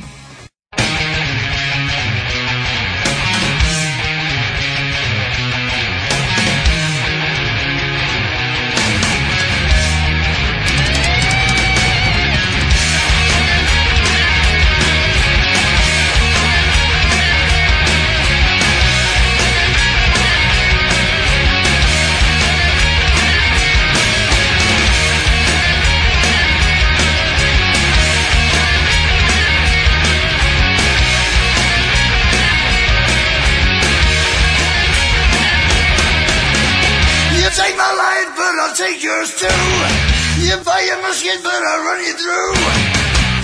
Buy 40.82 40.88
your 40.88 41.02
musket, 41.02 41.39
but 41.44 41.62
I'll 41.62 41.84
run 41.86 42.02
you 42.02 42.13
through. 42.13 42.54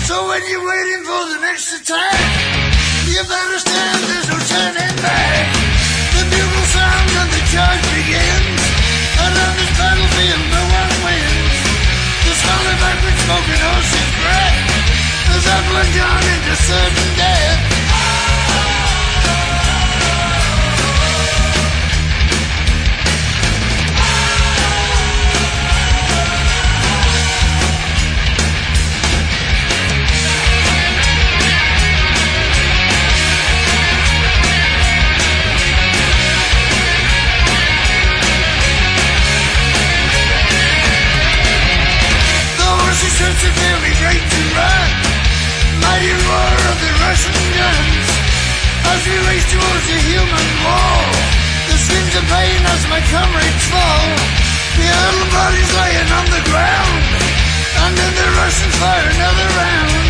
So 0.06 0.26
when 0.28 0.42
you're 0.50 0.64
waiting 0.64 1.02
for 1.06 1.22
the 1.30 1.38
next 1.40 1.70
attack, 1.70 2.18
you 3.06 3.22
better 3.22 3.58
stand, 3.58 4.00
there's 4.10 4.28
no 4.28 4.38
turning 4.50 4.96
back. 4.98 5.46
The 6.18 6.24
bugle 6.34 6.66
sounds 6.74 7.14
and 7.14 7.30
the 7.30 7.42
charge 7.52 7.84
begins. 7.94 8.62
And 9.22 9.34
on 9.38 9.52
this 9.54 9.72
battlefield, 9.78 10.44
no 10.50 10.62
one 10.66 10.94
wins. 11.06 11.58
The 12.26 12.34
smelly 12.42 12.76
backward 12.82 13.18
smoking 13.22 13.62
horse's 13.62 14.10
breath. 14.18 14.58
As 15.38 15.44
I 15.46 15.58
plunge 15.70 15.98
on 16.10 16.22
into 16.34 16.54
certain 16.58 17.10
death. 17.18 17.77
Roar 45.98 46.58
of 46.70 46.78
the 46.78 46.92
Russian 47.02 47.34
guns. 47.58 48.06
As 48.86 49.02
we 49.02 49.16
race 49.26 49.48
towards 49.50 49.86
the 49.90 49.98
human 49.98 50.48
wall. 50.62 51.10
The 51.66 51.76
screams 51.76 52.14
of 52.14 52.24
pain 52.30 52.60
as 52.62 52.82
my 52.86 53.02
comrades 53.10 53.66
fall. 53.66 54.06
The 54.78 54.86
idle 54.86 55.28
bodies 55.34 55.70
laying 55.74 56.10
on 56.14 56.26
the 56.30 56.42
ground. 56.46 57.02
Then 57.98 58.14
the 58.14 58.30
Russians 58.38 58.76
fire 58.78 59.10
another 59.10 59.48
round. 59.58 60.06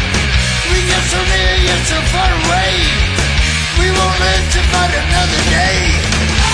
We 0.69 0.83
get 0.85 1.03
so 1.09 1.21
near 1.25 1.55
yet 1.63 1.81
so 1.89 1.97
far 2.13 2.29
away. 2.37 2.75
We 3.81 3.89
won't 3.89 4.19
live 4.21 4.47
to 4.53 4.61
fight 4.69 4.93
another 4.93 5.43
day. 5.49 6.48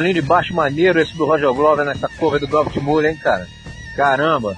Solinho 0.00 0.14
de 0.14 0.22
baixo 0.22 0.54
maneiro 0.54 0.98
esse 0.98 1.14
do 1.14 1.26
Roger 1.26 1.52
Glover 1.52 1.84
nessa 1.84 2.08
cover 2.08 2.40
do 2.40 2.48
Golf 2.48 2.74
Mule, 2.76 3.08
hein, 3.08 3.16
cara? 3.16 3.46
Caramba! 3.94 4.56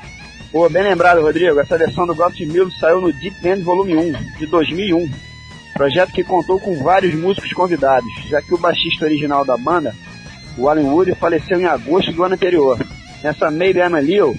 Pô, 0.52 0.68
bem 0.68 0.85
lembrado, 0.85 1.20
Rodrigo. 1.20 1.59
Essa 1.59 1.76
versão 1.76 2.07
do 2.07 2.14
Golf 2.14 2.38
Mule 2.46 2.70
saiu 2.78 3.00
no 3.00 3.12
Deep 3.12 3.37
End 3.44 3.61
Volume 3.62 3.96
1, 3.96 4.12
de 4.38 4.46
2001. 4.46 5.11
Projeto 5.74 6.12
que 6.12 6.22
contou 6.22 6.61
com 6.61 6.81
vários 6.81 7.12
músicos 7.14 7.52
convidados, 7.52 8.09
já 8.28 8.40
que 8.40 8.55
o 8.55 8.59
baixista 8.59 9.05
original 9.05 9.44
da 9.44 9.57
banda, 9.57 9.92
o 10.57 10.68
Alan 10.68 10.83
Wood, 10.83 11.12
faleceu 11.16 11.61
em 11.61 11.64
agosto 11.64 12.12
do 12.12 12.22
ano 12.22 12.35
anterior. 12.35 12.78
Nessa 13.20 13.50
Maybe 13.50 13.81
I'm 13.81 13.96
a 13.96 14.00
Leo, 14.00 14.38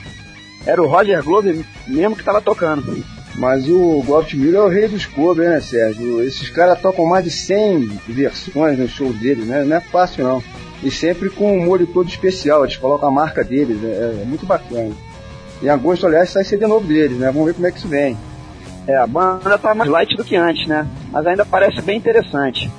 era 0.65 0.81
o 0.81 0.87
Roger 0.87 1.21
Glover 1.21 1.65
mesmo 1.85 2.15
que 2.15 2.21
estava 2.21 2.39
tocando. 2.39 3.03
Mas 3.35 3.67
o 3.67 4.01
Golf 4.05 4.33
Miller 4.35 4.61
é 4.61 4.63
o 4.63 4.69
rei 4.69 4.87
dos 4.87 5.05
covers, 5.05 5.49
né, 5.49 5.59
Sérgio? 5.59 6.23
Esses 6.23 6.49
caras 6.49 6.79
tocam 6.79 7.05
mais 7.05 7.25
de 7.25 7.31
100 7.31 7.99
versões 8.07 8.79
no 8.79 8.87
show 8.87 9.11
deles, 9.11 9.45
né? 9.45 9.65
Não 9.65 9.75
é 9.75 9.81
fácil, 9.81 10.23
não. 10.23 10.52
E 10.83 10.91
sempre 10.91 11.29
com 11.29 11.57
um 11.57 11.65
molho 11.65 11.87
todo 11.87 12.09
especial, 12.09 12.63
eles 12.63 12.75
colocam 12.75 13.07
a 13.07 13.11
marca 13.11 13.43
deles, 13.43 13.81
é, 13.83 14.21
é 14.21 14.25
muito 14.25 14.45
bacana. 14.45 14.91
Em 15.61 15.69
agosto, 15.69 16.05
aliás, 16.05 16.29
sai 16.29 16.43
CD 16.43 16.67
novo 16.67 16.85
deles, 16.85 17.17
né? 17.17 17.27
Vamos 17.31 17.47
ver 17.47 17.53
como 17.53 17.65
é 17.65 17.71
que 17.71 17.77
isso 17.77 17.87
vem. 17.87 18.17
É, 18.85 18.97
a 18.97 19.07
banda 19.07 19.57
tá 19.57 19.73
mais 19.73 19.89
light 19.89 20.13
do 20.17 20.25
que 20.25 20.35
antes, 20.35 20.67
né? 20.67 20.85
Mas 21.09 21.25
ainda 21.25 21.45
parece 21.45 21.81
bem 21.81 21.97
interessante. 21.97 22.69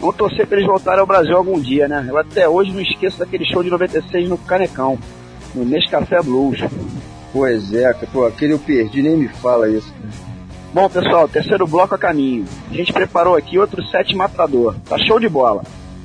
Vamos 0.00 0.16
torcer 0.16 0.46
pra 0.46 0.56
eles 0.56 0.66
voltarem 0.66 1.00
ao 1.00 1.06
Brasil 1.06 1.36
algum 1.36 1.60
dia, 1.60 1.86
né? 1.86 2.06
Eu 2.08 2.16
até 2.16 2.48
hoje 2.48 2.72
não 2.72 2.80
esqueço 2.80 3.18
daquele 3.18 3.44
show 3.44 3.62
de 3.62 3.68
96 3.68 4.30
no 4.30 4.38
Canecão, 4.38 4.98
no 5.54 5.62
Nescafé 5.64 6.22
Blues. 6.22 6.58
Pois 7.34 7.72
é, 7.74 7.92
pô, 8.12 8.24
aquele 8.24 8.54
eu 8.54 8.58
perdi, 8.58 9.02
nem 9.02 9.16
me 9.16 9.28
fala 9.28 9.68
isso. 9.68 9.92
Bom, 10.72 10.88
pessoal, 10.88 11.28
terceiro 11.28 11.66
bloco 11.66 11.94
a 11.94 11.98
caminho. 11.98 12.46
A 12.70 12.74
gente 12.74 12.92
preparou 12.94 13.36
aqui 13.36 13.58
outro 13.58 13.82
set 13.88 14.16
matador. 14.16 14.74
Tá 14.88 14.96
show 14.98 15.20
de 15.20 15.28
bola. 15.28 15.62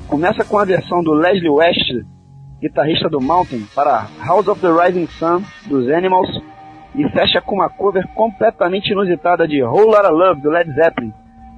Começa 0.08 0.44
com 0.44 0.58
a 0.58 0.64
versão 0.64 1.02
do 1.02 1.12
Leslie 1.12 1.50
West, 1.50 1.92
guitarrista 2.60 3.08
do 3.08 3.20
Mountain, 3.20 3.66
para 3.74 4.08
House 4.24 4.48
of 4.48 4.60
the 4.60 4.68
Rising 4.68 5.06
Sun, 5.06 5.42
dos 5.66 5.88
Animals, 5.90 6.28
e 6.94 7.08
fecha 7.10 7.40
com 7.40 7.56
uma 7.56 7.68
cover 7.68 8.06
completamente 8.14 8.90
inusitada 8.90 9.46
de 9.46 9.62
Whole 9.62 9.86
Lotta 9.86 10.10
Love, 10.10 10.40
do 10.40 10.50
Led 10.50 10.72
Zeppelin, 10.74 11.12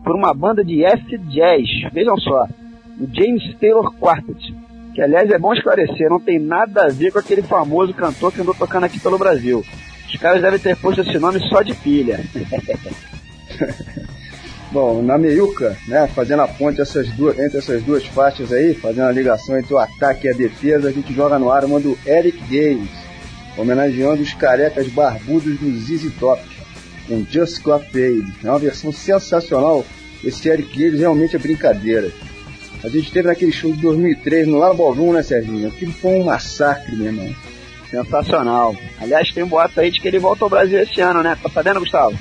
por 0.04 0.16
uma 0.16 0.34
banda 0.34 0.64
de 0.64 0.84
acid 0.84 1.22
jazz, 1.28 1.92
vejam 1.92 2.16
só, 2.18 2.46
o 3.00 3.06
James 3.14 3.56
Taylor 3.58 3.94
Quartet 3.94 4.70
que 4.94 5.00
aliás 5.00 5.30
é 5.30 5.38
bom 5.38 5.54
esclarecer, 5.54 6.10
não 6.10 6.20
tem 6.20 6.38
nada 6.38 6.84
a 6.84 6.88
ver 6.88 7.12
com 7.12 7.18
aquele 7.18 7.42
famoso 7.42 7.94
cantor 7.94 8.32
que 8.32 8.40
andou 8.40 8.54
tocando 8.54 8.84
aqui 8.84 8.98
pelo 8.98 9.18
Brasil. 9.18 9.64
Os 10.06 10.16
caras 10.20 10.42
devem 10.42 10.58
ter 10.58 10.76
posto 10.76 11.00
esse 11.00 11.18
nome 11.18 11.38
só 11.48 11.62
de 11.62 11.74
pilha. 11.74 12.20
Bom, 14.72 15.02
na 15.02 15.18
meiuca, 15.18 15.76
né, 15.88 16.08
fazendo 16.14 16.42
a 16.42 16.48
ponte 16.48 16.80
essas 16.80 17.08
duas, 17.10 17.36
entre 17.38 17.58
essas 17.58 17.82
duas 17.82 18.06
faixas 18.06 18.52
aí, 18.52 18.72
fazendo 18.72 19.08
a 19.08 19.12
ligação 19.12 19.58
entre 19.58 19.74
o 19.74 19.78
ataque 19.78 20.28
e 20.28 20.30
a 20.30 20.32
defesa, 20.32 20.88
a 20.88 20.92
gente 20.92 21.12
joga 21.12 21.40
no 21.40 21.50
ar 21.50 21.64
uma 21.64 21.80
do 21.80 21.98
Eric 22.06 22.38
Games, 22.48 22.88
homenageando 23.58 24.22
os 24.22 24.32
carecas 24.32 24.86
barbudos 24.86 25.58
do 25.58 25.76
ZZ 25.76 26.12
Top, 26.20 26.40
com 27.08 27.26
Just 27.28 27.60
Got 27.62 27.90
Paid. 27.90 28.32
É 28.44 28.48
uma 28.48 28.60
versão 28.60 28.92
sensacional, 28.92 29.84
esse 30.22 30.48
Eric 30.48 30.78
Games 30.78 31.00
realmente 31.00 31.34
é 31.34 31.38
brincadeira. 31.40 32.12
A 32.84 32.88
gente 32.88 33.12
teve 33.12 33.26
naquele 33.26 33.52
show 33.52 33.72
de 33.72 33.82
2003 33.82 34.46
no 34.46 34.60
Ballroom, 34.60 35.12
né, 35.12 35.22
Serginho? 35.24 35.66
Aquilo 35.66 35.92
foi 35.92 36.12
um 36.12 36.24
massacre, 36.24 36.94
meu 36.94 37.06
irmão. 37.06 37.34
Sensacional. 37.90 38.76
Aliás, 39.00 39.32
tem 39.32 39.42
um 39.42 39.48
boato 39.48 39.80
aí 39.80 39.90
de 39.90 40.00
que 40.00 40.06
ele 40.06 40.20
volta 40.20 40.44
ao 40.44 40.48
Brasil 40.48 40.80
esse 40.80 41.00
ano, 41.00 41.24
né? 41.24 41.36
Tá 41.42 41.50
sabendo, 41.50 41.80
Gustavo? 41.80 42.16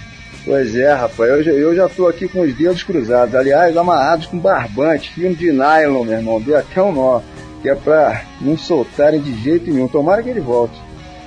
Pois 0.49 0.75
é, 0.75 0.91
rapaz. 0.91 1.29
Eu 1.29 1.43
já, 1.43 1.51
eu 1.51 1.75
já 1.75 1.87
tô 1.87 2.07
aqui 2.07 2.27
com 2.27 2.41
os 2.41 2.51
dedos 2.55 2.81
cruzados. 2.81 3.35
Aliás, 3.35 3.77
amarrados 3.77 4.25
com 4.25 4.39
barbante, 4.39 5.13
filme 5.13 5.35
de 5.35 5.51
nylon, 5.51 6.03
meu 6.03 6.17
irmão. 6.17 6.41
Deu 6.41 6.57
até 6.57 6.81
um 6.81 6.91
nó. 6.91 7.21
Que 7.61 7.69
é 7.69 7.75
pra 7.75 8.23
não 8.41 8.57
soltarem 8.57 9.21
de 9.21 9.31
jeito 9.43 9.69
nenhum. 9.69 9.87
Tomara 9.87 10.23
que 10.23 10.29
ele 10.29 10.39
volte. 10.39 10.73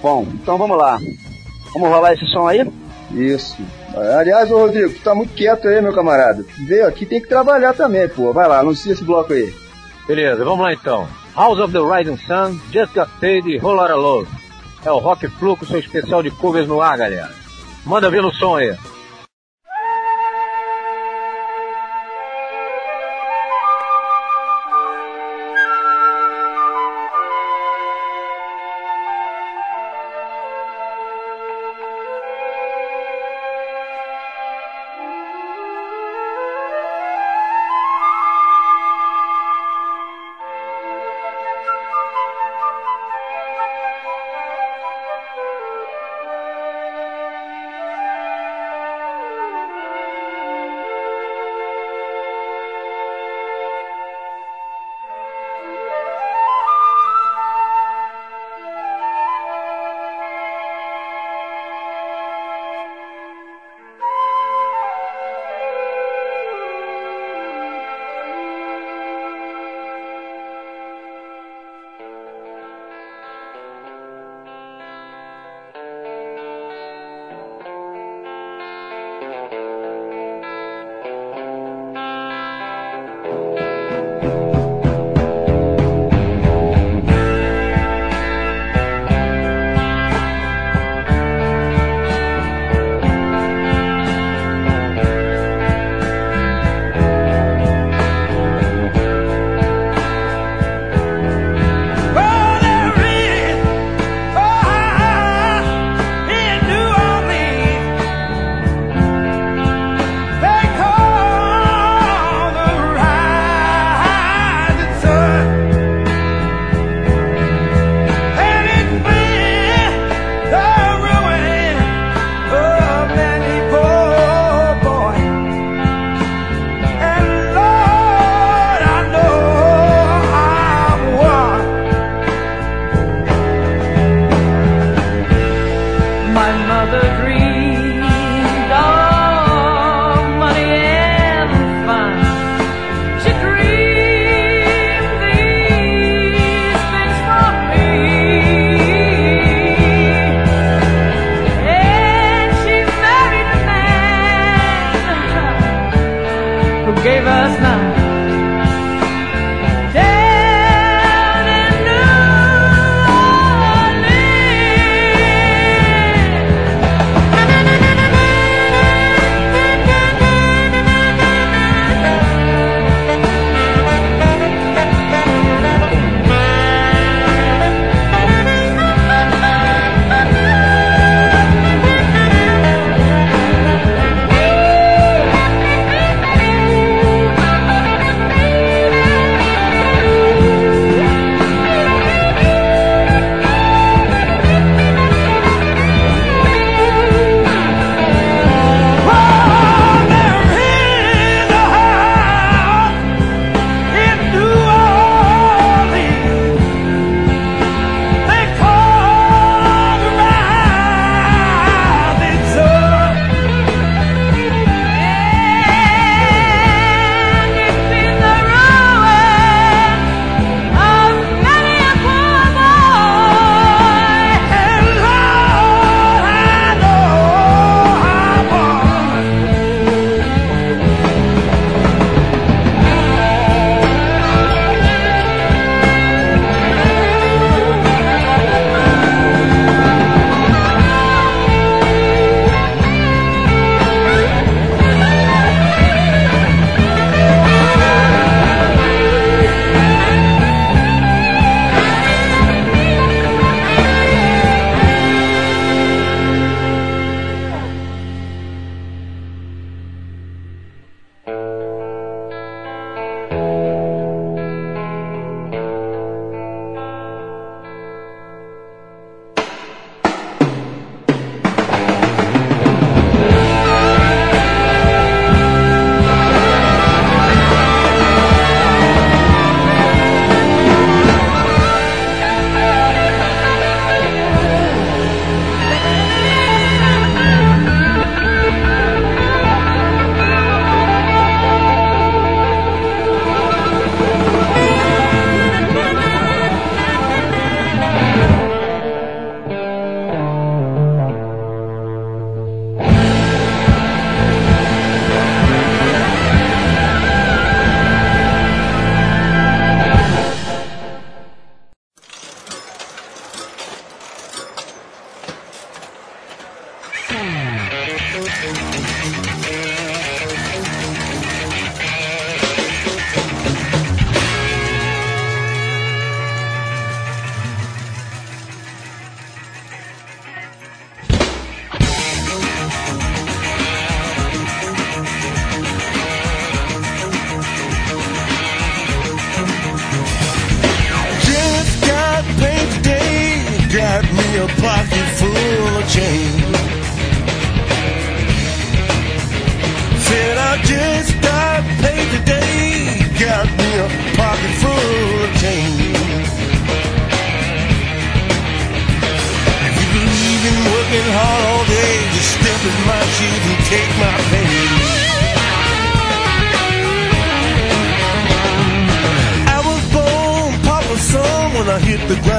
Bom, 0.02 0.26
então 0.34 0.58
vamos 0.58 0.76
lá. 0.76 0.98
Vamos 1.72 1.88
rolar 1.88 2.14
esse 2.14 2.26
som 2.32 2.48
aí? 2.48 2.68
Isso. 3.12 3.62
Aliás, 4.18 4.50
ô 4.50 4.58
Rodrigo, 4.58 4.92
tu 4.92 5.02
tá 5.02 5.14
muito 5.14 5.34
quieto 5.34 5.68
aí, 5.68 5.80
meu 5.80 5.94
camarada. 5.94 6.44
Veio 6.66 6.88
aqui, 6.88 7.06
tem 7.06 7.20
que 7.20 7.28
trabalhar 7.28 7.74
também, 7.74 8.08
pô. 8.08 8.32
Vai 8.32 8.48
lá, 8.48 8.58
anuncia 8.58 8.92
esse 8.92 9.04
bloco 9.04 9.32
aí. 9.32 9.54
Beleza, 10.08 10.44
vamos 10.44 10.64
lá 10.64 10.72
então. 10.72 11.06
House 11.36 11.60
of 11.60 11.72
the 11.72 11.78
Rising 11.78 12.18
Sun, 12.26 12.58
Just 12.72 12.92
Got 12.92 13.08
Paid 13.20 13.48
e 13.48 13.60
Whole 13.60 13.76
Lotta 13.76 13.94
Love. 13.94 14.28
É 14.84 14.90
o 14.90 14.98
Rock 14.98 15.28
Flu 15.28 15.56
com 15.56 15.64
seu 15.64 15.78
especial 15.78 16.24
de 16.24 16.32
covers 16.32 16.66
no 16.66 16.82
ar, 16.82 16.98
galera. 16.98 17.30
Manda 17.86 18.10
ver 18.10 18.20
no 18.20 18.32
som 18.32 18.56
aí. 18.56 18.74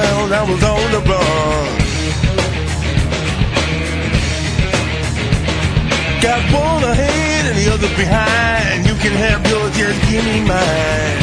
down, 0.04 0.34
I 0.34 0.43
was 0.43 0.62
on 0.64 0.91
the 0.95 1.01
run. 1.12 1.68
Got 6.22 6.41
one 6.51 6.84
ahead 6.91 7.41
and 7.49 7.56
the 7.60 7.68
other 7.74 7.91
behind. 7.95 8.86
You 8.88 8.95
can 9.04 9.14
have 9.26 9.41
yours, 9.49 9.72
just 9.76 9.99
give 10.10 10.24
me 10.26 10.39
mine. 10.54 11.22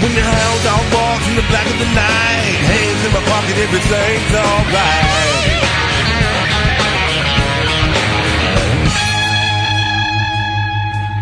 When 0.00 0.12
the 0.18 0.24
hound 0.34 0.60
dog 0.68 0.84
walks 0.92 1.26
in 1.28 1.34
the 1.40 1.46
black 1.50 1.66
of 1.72 1.78
the 1.84 1.90
night, 2.06 2.56
hands 2.70 3.00
in 3.06 3.10
my 3.16 3.22
pocket, 3.32 3.56
everything's 3.66 4.34
alright. 4.44 5.54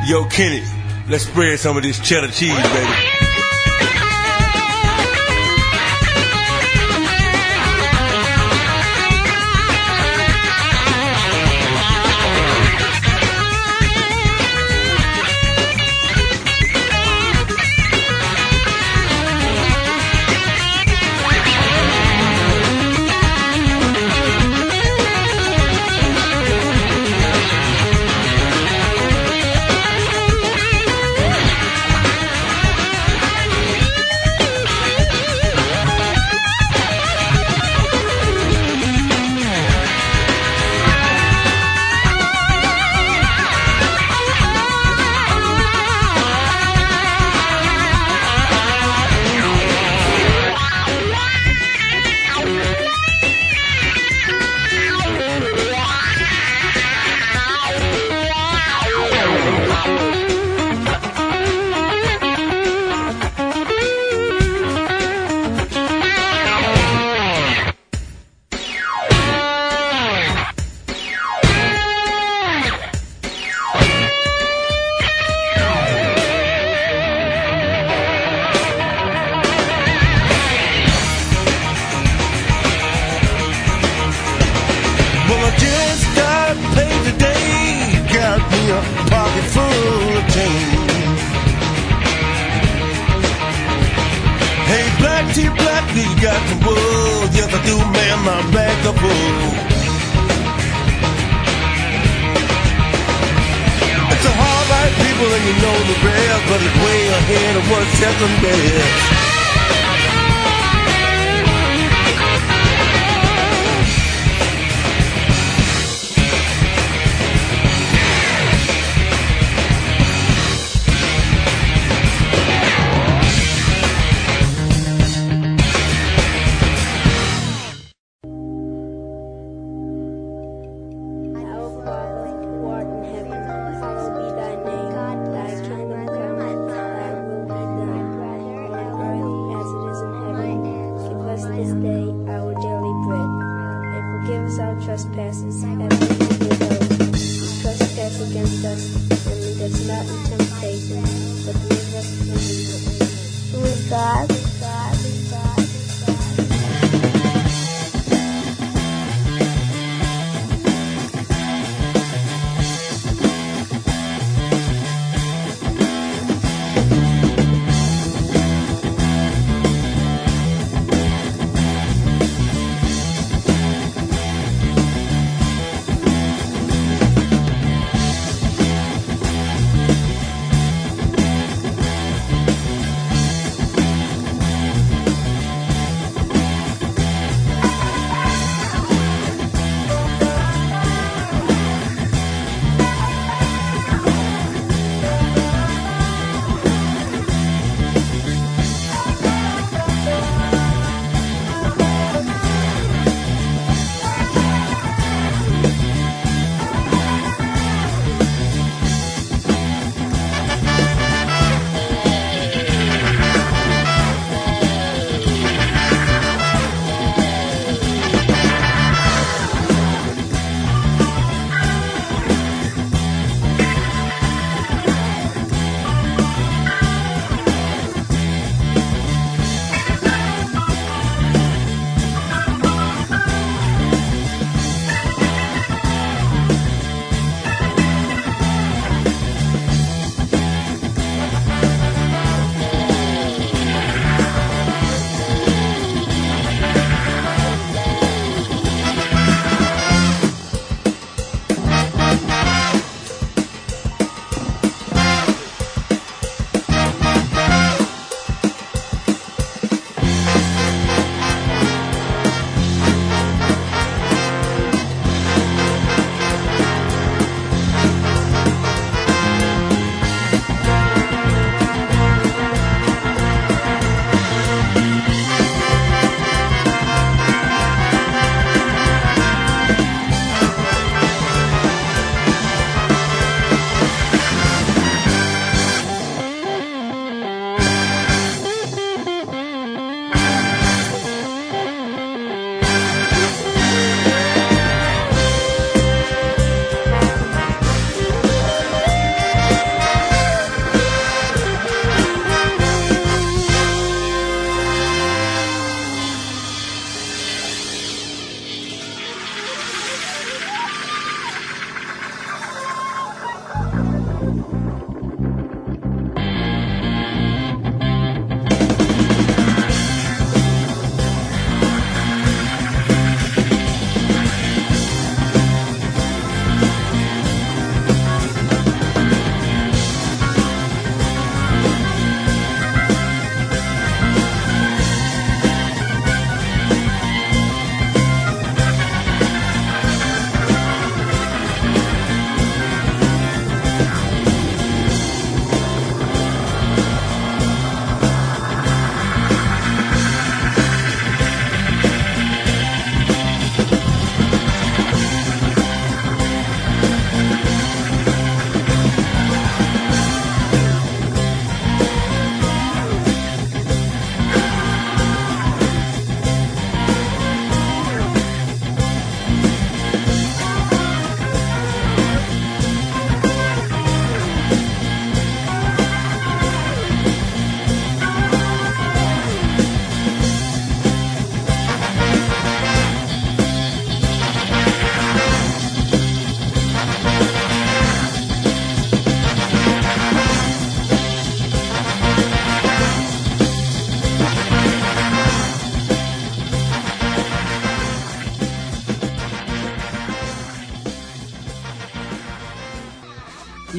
Yo, 0.05 0.25
Kenny. 0.27 0.72
Let's 1.13 1.25
spread 1.25 1.61
some 1.61 1.77
of 1.77 1.83
this 1.83 2.01
cheddar 2.01 2.29
cheese, 2.29 2.57
baby. 2.57 3.22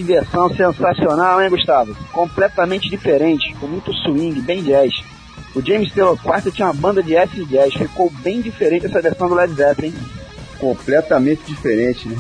Versão 0.04 0.54
sensacional, 0.54 1.42
hein, 1.42 1.50
Gustavo? 1.50 1.96
Completamente 2.12 2.90
diferente, 2.90 3.54
com 3.56 3.68
muito 3.68 3.92
swing, 3.94 4.40
bem 4.42 4.62
jazz. 4.64 4.94
O 5.56 5.62
James 5.62 5.92
Taylor 5.92 6.18
IV 6.18 6.52
tinha 6.52 6.68
uma 6.68 6.74
banda 6.74 7.02
de 7.02 7.16
acid 7.16 7.48
jazz, 7.48 7.74
ficou 7.74 8.10
bem 8.10 8.42
diferente 8.42 8.86
essa 8.86 9.02
versão 9.02 9.30
do 9.30 9.36
Led 9.36 9.54
Zeppelin. 9.54 9.94
Completamente 10.60 11.44
diferente, 11.46 12.08
né? 12.08 12.18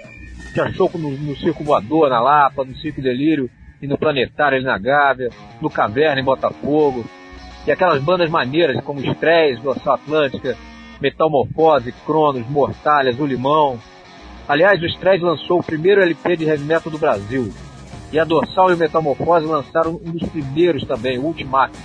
Tinha 0.53 0.71
show 0.73 0.89
no, 0.95 1.11
no 1.11 1.35
Circo 1.37 1.63
Voador, 1.63 2.09
na 2.09 2.19
Lapa, 2.19 2.65
no 2.65 2.75
Circo 2.75 3.01
Delírio 3.01 3.49
e 3.81 3.87
no 3.87 3.97
Planetário 3.97 4.57
ali 4.57 4.65
na 4.65 4.77
Gávea, 4.77 5.29
no 5.61 5.69
Caverna 5.69 6.21
em 6.21 6.25
Botafogo. 6.25 7.05
E 7.65 7.71
aquelas 7.71 8.03
bandas 8.03 8.29
maneiras 8.29 8.83
como 8.83 8.99
Stress, 8.99 9.61
Dorsal 9.61 9.95
Atlântica, 9.95 10.57
Metamorfose, 10.99 11.93
Cronos, 12.05 12.47
Mortalhas, 12.49 13.19
O 13.19 13.25
Limão. 13.25 13.79
Aliás, 14.47 14.81
o 14.81 14.85
Stress 14.85 15.23
lançou 15.23 15.59
o 15.59 15.63
primeiro 15.63 16.01
LP 16.01 16.35
de 16.35 16.45
heavy 16.45 16.63
metal 16.63 16.91
do 16.91 16.97
Brasil. 16.97 17.51
E 18.11 18.19
a 18.19 18.25
Dorsal 18.25 18.71
e 18.71 18.73
o 18.73 18.77
Metamorfose 18.77 19.45
lançaram 19.45 20.01
um 20.03 20.11
dos 20.11 20.27
primeiros 20.29 20.85
também, 20.85 21.17
o 21.17 21.23
Ultimato. 21.23 21.77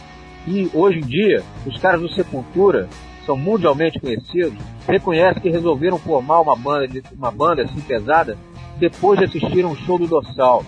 E 0.46 0.68
hoje 0.74 0.98
em 0.98 1.06
dia, 1.06 1.42
os 1.64 1.78
caras 1.78 2.00
do 2.00 2.08
Sepultura 2.08 2.88
são 3.24 3.36
mundialmente 3.36 3.98
conhecidos, 3.98 4.58
reconhecem 4.86 5.42
que 5.42 5.50
resolveram 5.50 5.98
formar 5.98 6.40
uma 6.40 6.56
banda, 6.56 7.02
uma 7.12 7.30
banda 7.30 7.62
assim 7.62 7.80
pesada 7.80 8.38
depois 8.78 9.18
de 9.18 9.24
assistir 9.26 9.64
um 9.64 9.74
show 9.74 9.98
do 9.98 10.06
Dorsal. 10.06 10.64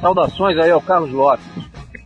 Saudações 0.00 0.56
aí 0.58 0.70
ao 0.70 0.80
Carlos 0.80 1.10
Lopes. 1.10 1.46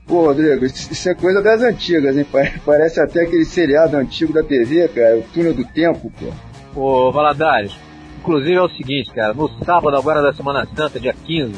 Pô, 0.06 0.26
Rodrigo, 0.26 0.64
isso 0.64 1.08
é 1.08 1.14
coisa 1.14 1.40
das 1.40 1.62
antigas, 1.62 2.16
hein? 2.16 2.26
Parece 2.66 3.00
até 3.00 3.22
aquele 3.22 3.44
seriado 3.44 3.96
antigo 3.96 4.32
da 4.32 4.42
TV, 4.42 4.88
cara, 4.88 5.18
o 5.18 5.22
Túnel 5.32 5.54
do 5.54 5.64
Tempo, 5.64 6.12
pô. 6.18 6.80
Ô, 6.80 7.12
Valadares, 7.12 7.72
inclusive 8.18 8.54
é 8.54 8.62
o 8.62 8.68
seguinte, 8.70 9.12
cara, 9.12 9.34
no 9.34 9.48
sábado 9.64 9.96
agora 9.96 10.22
da 10.22 10.32
Semana 10.32 10.66
Santa, 10.74 10.98
dia 10.98 11.14
15, 11.14 11.54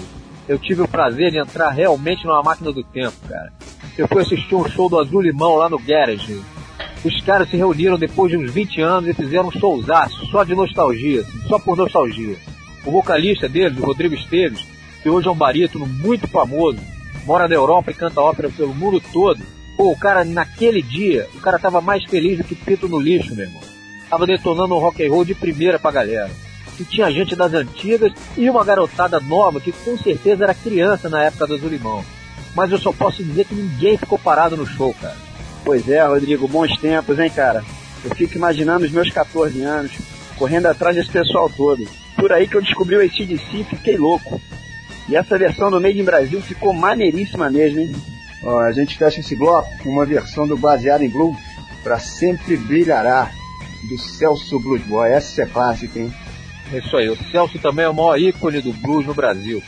eu 0.48 0.58
tive 0.58 0.82
o 0.82 0.88
prazer 0.88 1.30
de 1.30 1.38
entrar 1.38 1.70
realmente 1.70 2.26
numa 2.26 2.42
máquina 2.42 2.72
do 2.72 2.82
tempo, 2.82 3.16
cara. 3.28 3.52
Eu 3.96 4.08
fui 4.08 4.22
assistir 4.22 4.54
um 4.54 4.68
show 4.68 4.88
do 4.88 4.98
Azul 4.98 5.20
Limão 5.20 5.54
lá 5.54 5.68
no 5.68 5.78
Garage. 5.78 6.40
Os 7.04 7.20
caras 7.22 7.48
se 7.48 7.56
reuniram 7.56 7.98
depois 7.98 8.30
de 8.30 8.36
uns 8.36 8.50
20 8.52 8.80
anos 8.80 9.10
e 9.10 9.14
fizeram 9.14 9.48
um 9.48 9.52
showzaço, 9.52 10.26
só 10.26 10.44
de 10.44 10.54
nostalgia, 10.54 11.20
assim, 11.20 11.48
só 11.48 11.58
por 11.58 11.76
nostalgia. 11.76 12.36
O 12.84 12.90
vocalista 12.90 13.48
deles, 13.48 13.78
o 13.78 13.84
Rodrigo 13.84 14.14
Esteves, 14.14 14.66
que 15.02 15.08
hoje 15.08 15.28
é 15.28 15.30
um 15.30 15.36
barítono 15.36 15.86
muito 15.86 16.26
famoso, 16.28 16.78
mora 17.24 17.48
na 17.48 17.54
Europa 17.54 17.90
e 17.90 17.94
canta 17.94 18.20
ópera 18.20 18.48
pelo 18.50 18.74
mundo 18.74 19.02
todo. 19.12 19.40
Pô, 19.76 19.90
o 19.90 19.96
cara, 19.96 20.24
naquele 20.24 20.82
dia, 20.82 21.28
o 21.34 21.40
cara 21.40 21.58
tava 21.58 21.80
mais 21.80 22.04
feliz 22.04 22.38
do 22.38 22.44
que 22.44 22.54
pito 22.54 22.88
no 22.88 23.00
lixo, 23.00 23.34
meu 23.34 23.46
irmão. 23.46 23.62
Tava 24.10 24.26
detonando 24.26 24.74
um 24.74 24.78
rock 24.78 25.04
and 25.04 25.10
roll 25.10 25.24
de 25.24 25.34
primeira 25.34 25.78
pra 25.78 25.90
galera 25.90 26.30
que 26.76 26.84
tinha 26.84 27.10
gente 27.10 27.36
das 27.36 27.52
antigas 27.52 28.12
e 28.36 28.48
uma 28.48 28.64
garotada 28.64 29.20
nova 29.20 29.60
que 29.60 29.72
com 29.72 29.96
certeza 29.96 30.44
era 30.44 30.54
criança 30.54 31.08
na 31.08 31.22
época 31.22 31.46
do 31.46 31.58
Zulimão. 31.58 32.04
Mas 32.54 32.70
eu 32.70 32.78
só 32.78 32.92
posso 32.92 33.22
dizer 33.22 33.46
que 33.46 33.54
ninguém 33.54 33.96
ficou 33.96 34.18
parado 34.18 34.56
no 34.56 34.66
show, 34.66 34.94
cara. 35.00 35.16
Pois 35.64 35.88
é, 35.88 36.04
Rodrigo, 36.04 36.48
bons 36.48 36.76
tempos, 36.78 37.18
hein, 37.18 37.30
cara? 37.30 37.64
Eu 38.04 38.14
fico 38.14 38.36
imaginando 38.36 38.84
os 38.84 38.90
meus 38.90 39.10
14 39.10 39.62
anos, 39.62 39.92
correndo 40.36 40.66
atrás 40.66 40.96
desse 40.96 41.10
pessoal 41.10 41.48
todo. 41.48 41.86
Por 42.22 42.32
aí 42.32 42.46
que 42.46 42.56
eu 42.56 42.62
descobri 42.62 42.94
o 42.94 43.00
ACDC 43.00 43.46
e 43.52 43.64
fiquei 43.64 43.96
louco. 43.96 44.40
E 45.08 45.16
essa 45.16 45.36
versão 45.36 45.72
do 45.72 45.80
Made 45.80 45.98
in 45.98 46.04
Brasil 46.04 46.40
ficou 46.40 46.72
maneiríssima 46.72 47.50
mesmo, 47.50 47.80
hein? 47.80 47.92
Ó, 48.44 48.60
a 48.60 48.70
gente 48.70 48.96
fecha 48.96 49.18
esse 49.18 49.34
bloco 49.34 49.68
com 49.78 49.88
uma 49.88 50.06
versão 50.06 50.46
do 50.46 50.56
Baseado 50.56 51.02
em 51.02 51.08
Blue, 51.08 51.36
Pra 51.82 51.98
Sempre 51.98 52.56
Brilhará, 52.56 53.28
do 53.88 53.98
Celso 53.98 54.60
Blues 54.60 54.82
Boy. 54.82 55.10
Essa 55.10 55.42
é 55.42 55.46
clássica, 55.46 55.98
hein? 55.98 56.14
É 56.72 56.78
isso 56.78 56.96
aí, 56.96 57.10
o 57.10 57.18
Celso 57.32 57.58
também 57.58 57.86
é 57.86 57.88
o 57.88 57.94
maior 57.94 58.16
ícone 58.16 58.60
do 58.60 58.72
blues 58.72 59.04
no 59.04 59.14
Brasil. 59.14 59.60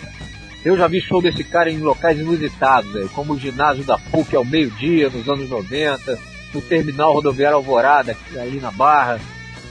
Eu 0.65 0.77
já 0.77 0.87
vi 0.87 1.01
show 1.01 1.21
desse 1.21 1.43
cara 1.43 1.69
em 1.69 1.79
locais 1.79 2.21
inusitados, 2.21 2.95
aí, 2.95 3.09
como 3.09 3.33
o 3.33 3.39
ginásio 3.39 3.83
da 3.83 3.99
PUC 3.99 4.37
ao 4.37 4.45
meio-dia, 4.45 5.11
nos 5.11 5.29
anos 5.29 5.51
90, 5.51 6.17
no 6.55 6.63
terminal 6.63 7.15
rodoviário 7.15 7.57
Alvorada, 7.57 8.17
ali 8.37 8.61
na 8.61 8.71
Barra. 8.71 9.19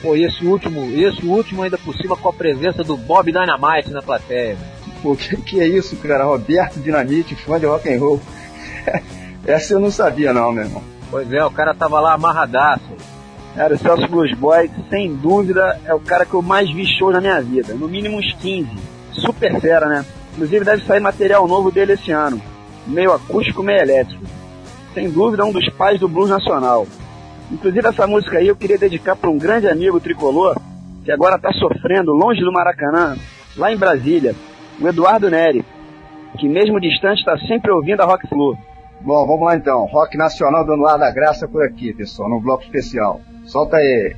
Pô, 0.04 0.18
e 0.18 0.26
esse 0.26 0.46
último, 0.46 0.84
esse 0.92 1.26
último 1.26 1.64
ainda 1.64 1.78
por 1.78 1.96
cima 1.96 2.18
com 2.18 2.28
a 2.28 2.34
presença 2.34 2.84
do 2.84 2.98
Bob 2.98 3.32
Dynamite 3.32 3.90
na 3.90 4.02
plateia. 4.02 4.58
Pô, 5.02 5.16
que, 5.16 5.38
que 5.38 5.62
é 5.62 5.66
isso, 5.66 5.96
cara? 5.96 6.26
Roberto 6.26 6.78
Dinamite, 6.82 7.34
fã 7.36 7.58
de 7.58 7.66
rock 7.66 7.88
and 7.88 8.00
roll. 8.00 8.22
Essa 9.48 9.74
eu 9.74 9.80
não 9.80 9.90
sabia 9.90 10.34
não, 10.34 10.52
meu 10.52 10.66
irmão. 10.66 10.84
Pois 11.10 11.32
é, 11.32 11.46
o 11.46 11.52
cara 11.52 11.74
tava 11.74 12.02
lá 12.02 12.14
amarradaço. 12.14 12.84
Cara, 13.56 13.76
o 13.76 13.78
Celso 13.78 14.08
Blues 14.10 14.34
Boy, 14.38 14.70
sem 14.90 15.16
dúvida, 15.16 15.80
é 15.86 15.94
o 15.94 16.00
cara 16.02 16.26
que 16.26 16.34
eu 16.34 16.42
mais 16.42 16.70
vi 16.70 16.86
show 16.86 17.12
na 17.12 17.22
minha 17.22 17.42
vida. 17.42 17.74
No 17.74 17.88
mínimo 17.88 18.18
uns 18.18 18.34
15. 18.34 18.70
Super 19.14 19.62
fera, 19.62 19.88
né? 19.88 20.06
Inclusive 20.34 20.66
deve 20.66 20.84
sair 20.86 21.00
material 21.00 21.48
novo 21.48 21.72
dele 21.72 21.94
esse 21.94 22.12
ano. 22.12 22.42
Meio 22.86 23.14
acústico, 23.14 23.64
meio 23.64 23.80
elétrico. 23.80 24.26
Sem 24.94 25.10
dúvida, 25.10 25.46
um 25.46 25.52
dos 25.52 25.70
pais 25.70 25.98
do 25.98 26.10
blues 26.10 26.30
nacional. 26.30 26.88
Inclusive 27.54 27.88
essa 27.88 28.08
música 28.08 28.40
aí 28.40 28.48
eu 28.48 28.56
queria 28.56 28.80
dedicar 28.80 29.16
para 29.16 29.30
um 29.30 29.38
grande 29.38 29.68
amigo 29.68 30.00
tricolor, 30.00 30.56
que 31.06 31.12
agora 31.12 31.36
está 31.36 31.52
sofrendo 31.54 32.12
longe 32.12 32.42
do 32.42 32.52
Maracanã, 32.52 33.16
lá 33.56 33.72
em 33.72 33.78
Brasília, 33.78 34.34
o 34.82 34.88
Eduardo 34.88 35.30
Neri, 35.30 35.64
que 36.40 36.50
mesmo 36.50 36.82
distante 36.82 37.20
está 37.20 37.38
sempre 37.48 37.72
ouvindo 37.72 38.02
a 38.02 38.06
Rock 38.06 38.28
Flu. 38.28 38.58
Bom, 39.02 39.28
vamos 39.28 39.46
lá 39.46 39.56
então. 39.56 39.86
Rock 39.86 40.18
Nacional 40.18 40.66
dando 40.66 40.88
ar 40.88 40.98
da 40.98 41.12
graça 41.12 41.48
por 41.48 41.64
aqui, 41.64 41.94
pessoal, 41.94 42.28
no 42.28 42.42
bloco 42.42 42.64
especial. 42.64 43.22
Solta 43.46 43.78
aí. 43.78 44.16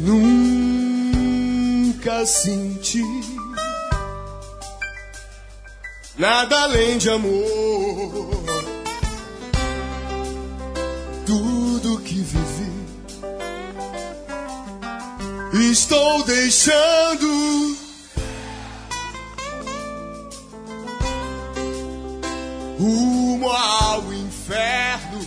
Nunca 0.00 1.46
senti 2.26 3.02
nada 6.16 6.62
além 6.62 6.98
de 6.98 7.10
amor. 7.10 8.44
Tudo 11.26 12.00
que 12.00 12.14
vivi 12.14 12.58
estou 15.70 16.22
deixando. 16.24 17.76
Rumo 22.78 23.50
ao 23.50 24.12
inferno. 24.12 25.18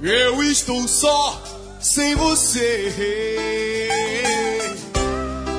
Eu 0.00 0.42
estou 0.42 0.86
só 0.86 1.47
sem 1.98 2.14
você. 2.14 2.94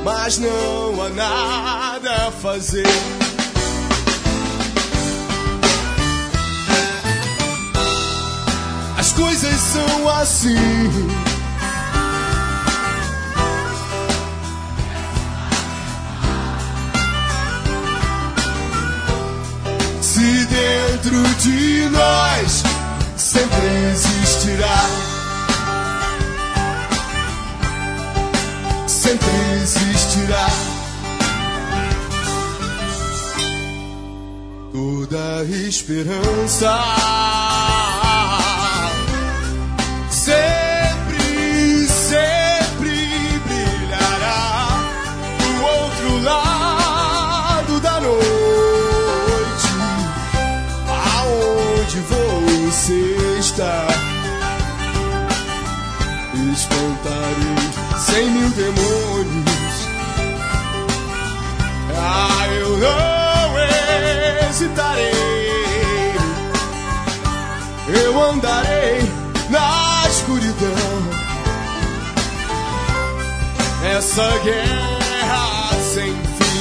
Mas 0.05 0.37
não 0.37 1.01
há 1.01 1.09
nada 1.09 2.27
a 2.27 2.31
fazer. 2.31 2.87
As 8.97 9.11
coisas 9.11 9.59
são 9.59 10.09
assim. 10.11 10.55
Se 20.01 20.45
dentro 20.45 21.21
de 21.41 21.89
nós 21.89 22.63
sempre 23.17 23.67
existirá, 23.91 25.08
sempre 29.09 29.63
existirá 29.63 30.47
toda 34.71 35.43
esperança. 35.45 37.68
Cem 58.09 58.29
mil 58.31 58.49
demônios. 58.49 59.87
Ah, 61.95 62.47
eu 62.59 62.77
não 62.77 64.49
hesitarei. 64.49 65.11
Eu 68.03 68.23
andarei 68.23 69.01
na 69.49 70.07
escuridão. 70.07 71.19
Essa 73.95 74.29
guerra 74.39 75.71
sem 75.93 76.13
fim. 76.13 76.59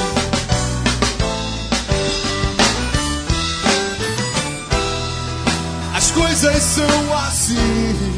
As 5.97 6.11
coisas 6.11 6.63
são 6.63 7.17
assim. 7.27 8.18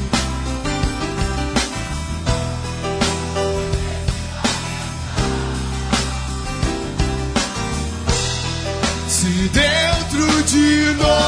Dentro 10.90 11.06
de 11.06 11.19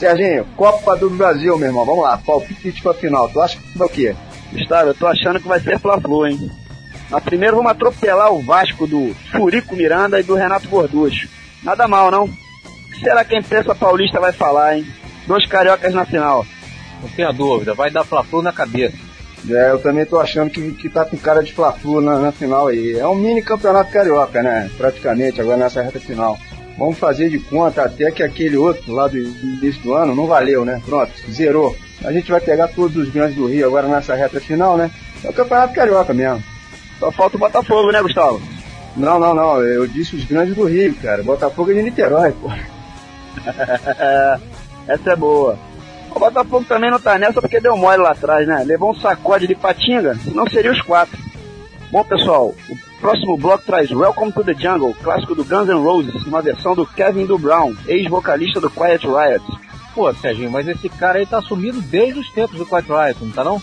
Serginho, 0.00 0.46
Copa 0.56 0.96
do 0.96 1.10
Brasil, 1.10 1.58
meu 1.58 1.68
irmão. 1.68 1.84
Vamos 1.84 2.02
lá, 2.02 2.16
palpite 2.16 2.80
pra 2.80 2.94
final. 2.94 3.28
Tu 3.28 3.38
acha 3.38 3.58
que 3.58 3.76
vai 3.78 3.86
o 3.86 3.90
quê? 3.90 4.16
Gustavo, 4.50 4.88
eu 4.88 4.94
tô 4.94 5.06
achando 5.06 5.38
que 5.38 5.46
vai 5.46 5.60
ser 5.60 5.78
Fla-Flu, 5.78 6.26
hein? 6.26 6.50
Mas 7.10 7.22
primeiro 7.22 7.56
vamos 7.56 7.70
atropelar 7.70 8.32
o 8.32 8.40
Vasco 8.40 8.86
do 8.86 9.14
Furico 9.30 9.76
Miranda 9.76 10.18
e 10.18 10.22
do 10.22 10.34
Renato 10.34 10.70
Gorducho. 10.70 11.28
Nada 11.62 11.86
mal, 11.86 12.10
não? 12.10 12.24
O 12.24 12.30
que 12.90 13.00
será 13.00 13.22
que 13.26 13.34
a 13.34 13.38
imprensa 13.40 13.74
paulista 13.74 14.18
vai 14.18 14.32
falar, 14.32 14.78
hein? 14.78 14.86
Dois 15.26 15.46
cariocas 15.46 15.92
na 15.92 16.06
final. 16.06 16.46
Não 17.02 17.08
tenha 17.10 17.30
dúvida, 17.30 17.74
vai 17.74 17.90
dar 17.90 18.02
Fla-Flu 18.04 18.40
na 18.40 18.54
cabeça. 18.54 18.96
É, 19.50 19.70
eu 19.70 19.80
também 19.80 20.06
tô 20.06 20.18
achando 20.18 20.50
que, 20.50 20.72
que 20.72 20.88
tá 20.88 21.04
com 21.04 21.18
cara 21.18 21.42
de 21.42 21.52
Fla-Flu 21.52 22.00
na, 22.00 22.18
na 22.18 22.32
final 22.32 22.68
aí. 22.68 22.98
É 22.98 23.06
um 23.06 23.14
mini 23.14 23.42
campeonato 23.42 23.92
carioca, 23.92 24.42
né? 24.42 24.70
Praticamente, 24.78 25.42
agora 25.42 25.58
nessa 25.58 25.82
reta 25.82 26.00
final. 26.00 26.38
Vamos 26.80 26.98
fazer 26.98 27.28
de 27.28 27.38
conta 27.38 27.82
até 27.82 28.10
que 28.10 28.22
aquele 28.22 28.56
outro 28.56 28.94
lá 28.94 29.06
do, 29.06 29.18
início 29.18 29.82
do 29.82 29.92
ano 29.92 30.14
não 30.14 30.26
valeu, 30.26 30.64
né? 30.64 30.80
Pronto, 30.82 31.12
zerou. 31.30 31.76
A 32.02 32.10
gente 32.10 32.30
vai 32.30 32.40
pegar 32.40 32.68
todos 32.68 32.96
os 32.96 33.10
grandes 33.10 33.36
do 33.36 33.46
Rio 33.46 33.66
agora 33.66 33.86
nessa 33.86 34.14
reta 34.14 34.40
final, 34.40 34.78
né? 34.78 34.90
É 35.22 35.28
o 35.28 35.32
campeonato 35.34 35.74
carioca 35.74 36.14
mesmo. 36.14 36.42
Só 36.98 37.12
falta 37.12 37.36
o 37.36 37.38
Botafogo, 37.38 37.92
né, 37.92 38.00
Gustavo? 38.00 38.40
Não, 38.96 39.18
não, 39.18 39.34
não. 39.34 39.62
Eu 39.62 39.86
disse 39.86 40.16
os 40.16 40.24
grandes 40.24 40.56
do 40.56 40.64
Rio, 40.64 40.94
cara. 40.94 41.22
Botafogo 41.22 41.70
é 41.70 41.74
de 41.74 41.82
Niterói, 41.82 42.32
pô. 42.32 42.48
Essa 44.88 45.10
é 45.10 45.16
boa. 45.16 45.58
O 46.10 46.18
Botafogo 46.18 46.64
também 46.66 46.90
não 46.90 46.98
tá 46.98 47.18
nessa 47.18 47.42
porque 47.42 47.60
deu 47.60 47.76
mole 47.76 47.98
lá 47.98 48.12
atrás, 48.12 48.48
né? 48.48 48.64
Levou 48.64 48.92
um 48.92 48.98
sacode 48.98 49.46
de 49.46 49.54
patinga, 49.54 50.14
senão 50.14 50.48
seria 50.48 50.72
os 50.72 50.80
quatro. 50.80 51.18
Bom, 51.92 52.02
pessoal, 52.04 52.54
o 52.70 52.89
próximo 53.00 53.36
bloco 53.36 53.64
traz 53.64 53.90
Welcome 53.90 54.30
to 54.32 54.44
the 54.44 54.54
Jungle, 54.54 54.94
clássico 55.02 55.34
do 55.34 55.42
Guns 55.42 55.68
N' 55.68 55.82
Roses, 55.82 56.22
uma 56.26 56.42
versão 56.42 56.74
do 56.74 56.86
Kevin 56.86 57.24
do 57.24 57.38
Brown, 57.38 57.74
ex-vocalista 57.86 58.60
do 58.60 58.70
Quiet 58.70 59.06
Riot. 59.06 59.44
Pô, 59.94 60.12
Serginho, 60.14 60.50
mas 60.50 60.68
esse 60.68 60.88
cara 60.88 61.18
aí 61.18 61.26
tá 61.26 61.40
sumido 61.40 61.80
desde 61.80 62.20
os 62.20 62.30
tempos 62.30 62.58
do 62.58 62.66
Quiet 62.66 62.86
Riot, 62.86 63.24
não 63.24 63.32
tá 63.32 63.42
não? 63.42 63.60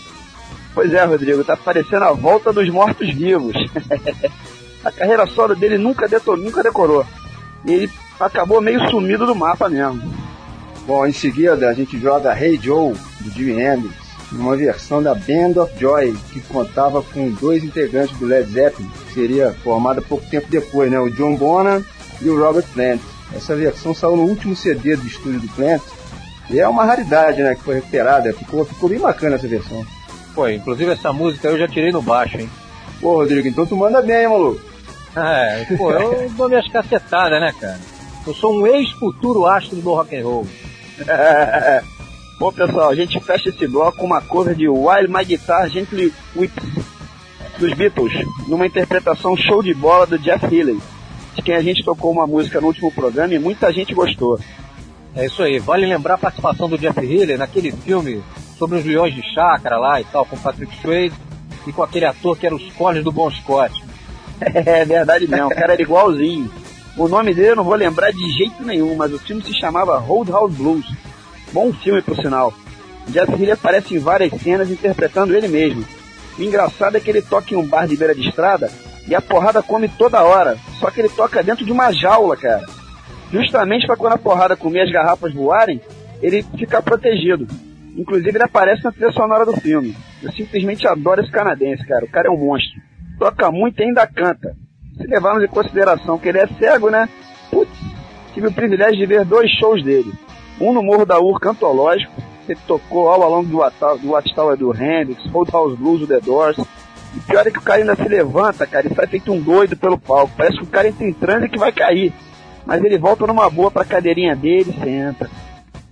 Pois 0.74 0.92
é, 0.92 1.04
Rodrigo, 1.04 1.44
tá 1.44 1.56
parecendo 1.56 2.04
a 2.04 2.12
volta 2.12 2.52
dos 2.52 2.68
mortos-vivos. 2.68 3.54
a 4.84 4.90
carreira 4.90 5.26
solo 5.26 5.54
dele 5.54 5.78
nunca, 5.78 6.08
detonou, 6.08 6.44
nunca 6.44 6.62
decorou. 6.62 7.06
E 7.64 7.72
ele 7.72 7.90
acabou 8.18 8.60
meio 8.60 8.88
sumido 8.90 9.24
do 9.24 9.34
mapa 9.36 9.68
mesmo. 9.68 10.02
Bom, 10.84 11.06
em 11.06 11.12
seguida 11.12 11.68
a 11.68 11.74
gente 11.74 11.98
joga 11.98 12.36
Hey 12.36 12.58
Joe, 12.60 12.92
do 13.20 13.30
Jimi 13.30 13.60
Hendrix, 13.60 13.94
numa 14.32 14.56
versão 14.56 15.02
da 15.02 15.14
Band 15.14 15.60
of 15.62 15.72
Joy, 15.78 16.16
que 16.32 16.40
contava 16.40 17.02
com 17.02 17.30
dois 17.30 17.64
integrantes 17.64 18.16
do 18.18 18.26
Led 18.26 18.50
Zeppelin, 18.50 18.88
que 18.88 19.14
seria 19.14 19.52
formada 19.64 20.02
pouco 20.02 20.24
tempo 20.26 20.46
depois, 20.48 20.90
né? 20.90 20.98
O 20.98 21.10
John 21.10 21.34
Bonham 21.36 21.84
e 22.20 22.28
o 22.28 22.38
Robert 22.38 22.66
Plant. 22.74 23.00
Essa 23.34 23.54
versão 23.54 23.94
saiu 23.94 24.16
no 24.16 24.24
último 24.24 24.56
CD 24.56 24.96
do 24.96 25.06
estúdio 25.06 25.40
do 25.40 25.48
Plant, 25.48 25.82
e 26.50 26.58
é 26.58 26.66
uma 26.66 26.84
raridade, 26.84 27.42
né, 27.42 27.54
que 27.54 27.62
foi 27.62 27.76
recuperada. 27.76 28.32
Ficou, 28.32 28.64
ficou 28.64 28.88
bem 28.88 28.98
bacana 28.98 29.36
essa 29.36 29.46
versão. 29.46 29.84
Pô, 30.34 30.48
inclusive 30.48 30.92
essa 30.92 31.12
música 31.12 31.48
eu 31.48 31.58
já 31.58 31.68
tirei 31.68 31.92
no 31.92 32.00
baixo, 32.00 32.38
hein? 32.38 32.48
Pô, 33.00 33.16
Rodrigo, 33.16 33.48
então 33.48 33.66
tu 33.66 33.76
manda 33.76 34.00
bem, 34.00 34.22
hein, 34.22 34.28
maluco? 34.28 34.60
É, 35.16 35.64
pô, 35.76 35.90
eu 35.90 36.30
dou 36.30 36.48
minhas 36.48 36.70
cacetadas, 36.70 37.40
né, 37.40 37.52
cara? 37.58 37.78
Eu 38.24 38.32
sou 38.34 38.54
um 38.54 38.66
ex-futuro 38.66 39.46
astro 39.46 39.74
do 39.74 39.94
rock 39.94 40.14
and 40.14 40.22
roll. 40.22 40.46
Bom, 42.38 42.52
pessoal, 42.52 42.90
a 42.90 42.94
gente 42.94 43.18
fecha 43.18 43.48
esse 43.48 43.66
bloco 43.66 43.98
com 43.98 44.06
uma 44.06 44.20
cover 44.22 44.54
de 44.54 44.68
While 44.68 45.08
My 45.08 45.24
Guitar 45.24 45.68
Gently 45.68 46.14
Whips 46.36 46.64
dos 47.58 47.72
Beatles, 47.74 48.12
numa 48.46 48.64
interpretação 48.64 49.36
show 49.36 49.60
de 49.60 49.74
bola 49.74 50.06
do 50.06 50.16
Jeff 50.16 50.44
Healey, 50.44 50.78
de 51.34 51.42
quem 51.42 51.56
a 51.56 51.60
gente 51.60 51.84
tocou 51.84 52.12
uma 52.12 52.28
música 52.28 52.60
no 52.60 52.68
último 52.68 52.92
programa 52.92 53.34
e 53.34 53.40
muita 53.40 53.72
gente 53.72 53.92
gostou. 53.92 54.38
É 55.16 55.26
isso 55.26 55.42
aí, 55.42 55.58
vale 55.58 55.84
lembrar 55.84 56.14
a 56.14 56.18
participação 56.18 56.68
do 56.68 56.78
Jeff 56.78 57.00
Healey 57.00 57.36
naquele 57.36 57.72
filme 57.72 58.22
sobre 58.56 58.78
os 58.78 58.84
leões 58.84 59.12
de 59.12 59.34
chácara 59.34 59.76
lá 59.76 60.00
e 60.00 60.04
tal, 60.04 60.24
com 60.24 60.38
Patrick 60.38 60.76
Swayze 60.80 61.16
e 61.66 61.72
com 61.72 61.82
aquele 61.82 62.04
ator 62.04 62.38
que 62.38 62.46
era 62.46 62.54
os 62.54 62.72
Collins 62.74 63.02
do 63.02 63.10
Bon 63.10 63.28
Scott. 63.30 63.74
É 64.40 64.84
verdade 64.84 65.26
mesmo, 65.26 65.46
o 65.46 65.50
cara 65.50 65.72
era 65.72 65.82
igualzinho. 65.82 66.48
O 66.96 67.08
nome 67.08 67.34
dele 67.34 67.48
eu 67.48 67.56
não 67.56 67.64
vou 67.64 67.74
lembrar 67.74 68.12
de 68.12 68.30
jeito 68.30 68.62
nenhum, 68.62 68.94
mas 68.94 69.12
o 69.12 69.18
filme 69.18 69.42
se 69.42 69.58
chamava 69.58 69.98
Roadhouse 69.98 70.54
Blues. 70.54 70.86
Bom 71.52 71.72
filme, 71.72 72.02
por 72.02 72.16
sinal. 72.16 72.52
Jeff 73.08 73.32
Healey 73.32 73.52
aparece 73.52 73.94
em 73.94 73.98
várias 73.98 74.32
cenas 74.42 74.70
interpretando 74.70 75.34
ele 75.34 75.48
mesmo. 75.48 75.84
O 76.38 76.42
engraçado 76.42 76.96
é 76.96 77.00
que 77.00 77.10
ele 77.10 77.22
toca 77.22 77.54
em 77.54 77.56
um 77.56 77.66
bar 77.66 77.86
de 77.86 77.96
beira 77.96 78.14
de 78.14 78.28
estrada 78.28 78.70
e 79.06 79.14
a 79.14 79.20
porrada 79.20 79.62
come 79.62 79.88
toda 79.88 80.22
hora. 80.22 80.56
Só 80.78 80.90
que 80.90 81.00
ele 81.00 81.08
toca 81.08 81.42
dentro 81.42 81.64
de 81.64 81.72
uma 81.72 81.90
jaula, 81.90 82.36
cara. 82.36 82.66
Justamente 83.32 83.86
para 83.86 83.96
quando 83.96 84.12
a 84.12 84.18
porrada 84.18 84.56
comer 84.56 84.82
as 84.82 84.92
garrafas 84.92 85.32
voarem, 85.32 85.80
ele 86.22 86.42
ficar 86.56 86.82
protegido. 86.82 87.46
Inclusive 87.96 88.30
ele 88.30 88.44
aparece 88.44 88.84
na 88.84 88.92
trilha 88.92 89.10
sonora 89.12 89.44
do 89.44 89.54
filme. 89.54 89.96
Eu 90.22 90.30
simplesmente 90.32 90.86
adoro 90.86 91.20
esse 91.20 91.30
canadense, 91.30 91.86
cara. 91.86 92.04
O 92.04 92.10
cara 92.10 92.28
é 92.28 92.30
um 92.30 92.36
monstro. 92.36 92.80
Toca 93.18 93.50
muito 93.50 93.80
e 93.80 93.84
ainda 93.84 94.06
canta. 94.06 94.54
Se 94.96 95.06
levarmos 95.06 95.42
em 95.42 95.48
consideração 95.48 96.18
que 96.18 96.28
ele 96.28 96.38
é 96.38 96.46
cego, 96.58 96.90
né? 96.90 97.08
Putz, 97.50 97.72
tive 98.34 98.46
o 98.46 98.52
privilégio 98.52 98.98
de 98.98 99.06
ver 99.06 99.24
dois 99.24 99.50
shows 99.58 99.82
dele. 99.82 100.12
Um 100.60 100.72
no 100.72 100.82
Morro 100.82 101.04
da 101.06 101.18
Urca 101.20 101.50
Antológico, 101.50 102.12
ele 102.48 102.58
tocou 102.66 103.08
ao 103.08 103.30
longo 103.30 103.48
do, 103.48 103.62
Ata- 103.62 103.96
do 103.96 104.10
Watchtower 104.10 104.56
do 104.56 104.72
Hendrix, 104.74 105.24
Roadhouse 105.30 105.76
Blues 105.76 106.00
do 106.00 106.06
The 106.06 106.20
Doors. 106.20 106.58
E 107.16 107.20
pior 107.20 107.46
é 107.46 107.50
que 107.50 107.58
o 107.58 107.62
cara 107.62 107.80
ainda 107.80 107.96
se 107.96 108.08
levanta, 108.08 108.66
cara, 108.66 108.86
e 108.86 108.94
sai 108.94 109.06
feito 109.06 109.32
um 109.32 109.40
doido 109.40 109.76
pelo 109.76 109.98
palco. 109.98 110.32
Parece 110.36 110.58
que 110.58 110.64
o 110.64 110.66
cara 110.68 110.88
entra 110.88 111.06
em 111.06 111.12
transe 111.12 111.48
que 111.48 111.58
vai 111.58 111.72
cair. 111.72 112.12
Mas 112.66 112.84
ele 112.84 112.98
volta 112.98 113.26
numa 113.26 113.48
boa 113.48 113.70
pra 113.70 113.84
cadeirinha 113.84 114.36
dele 114.36 114.74
e 114.76 114.80
senta. 114.84 115.30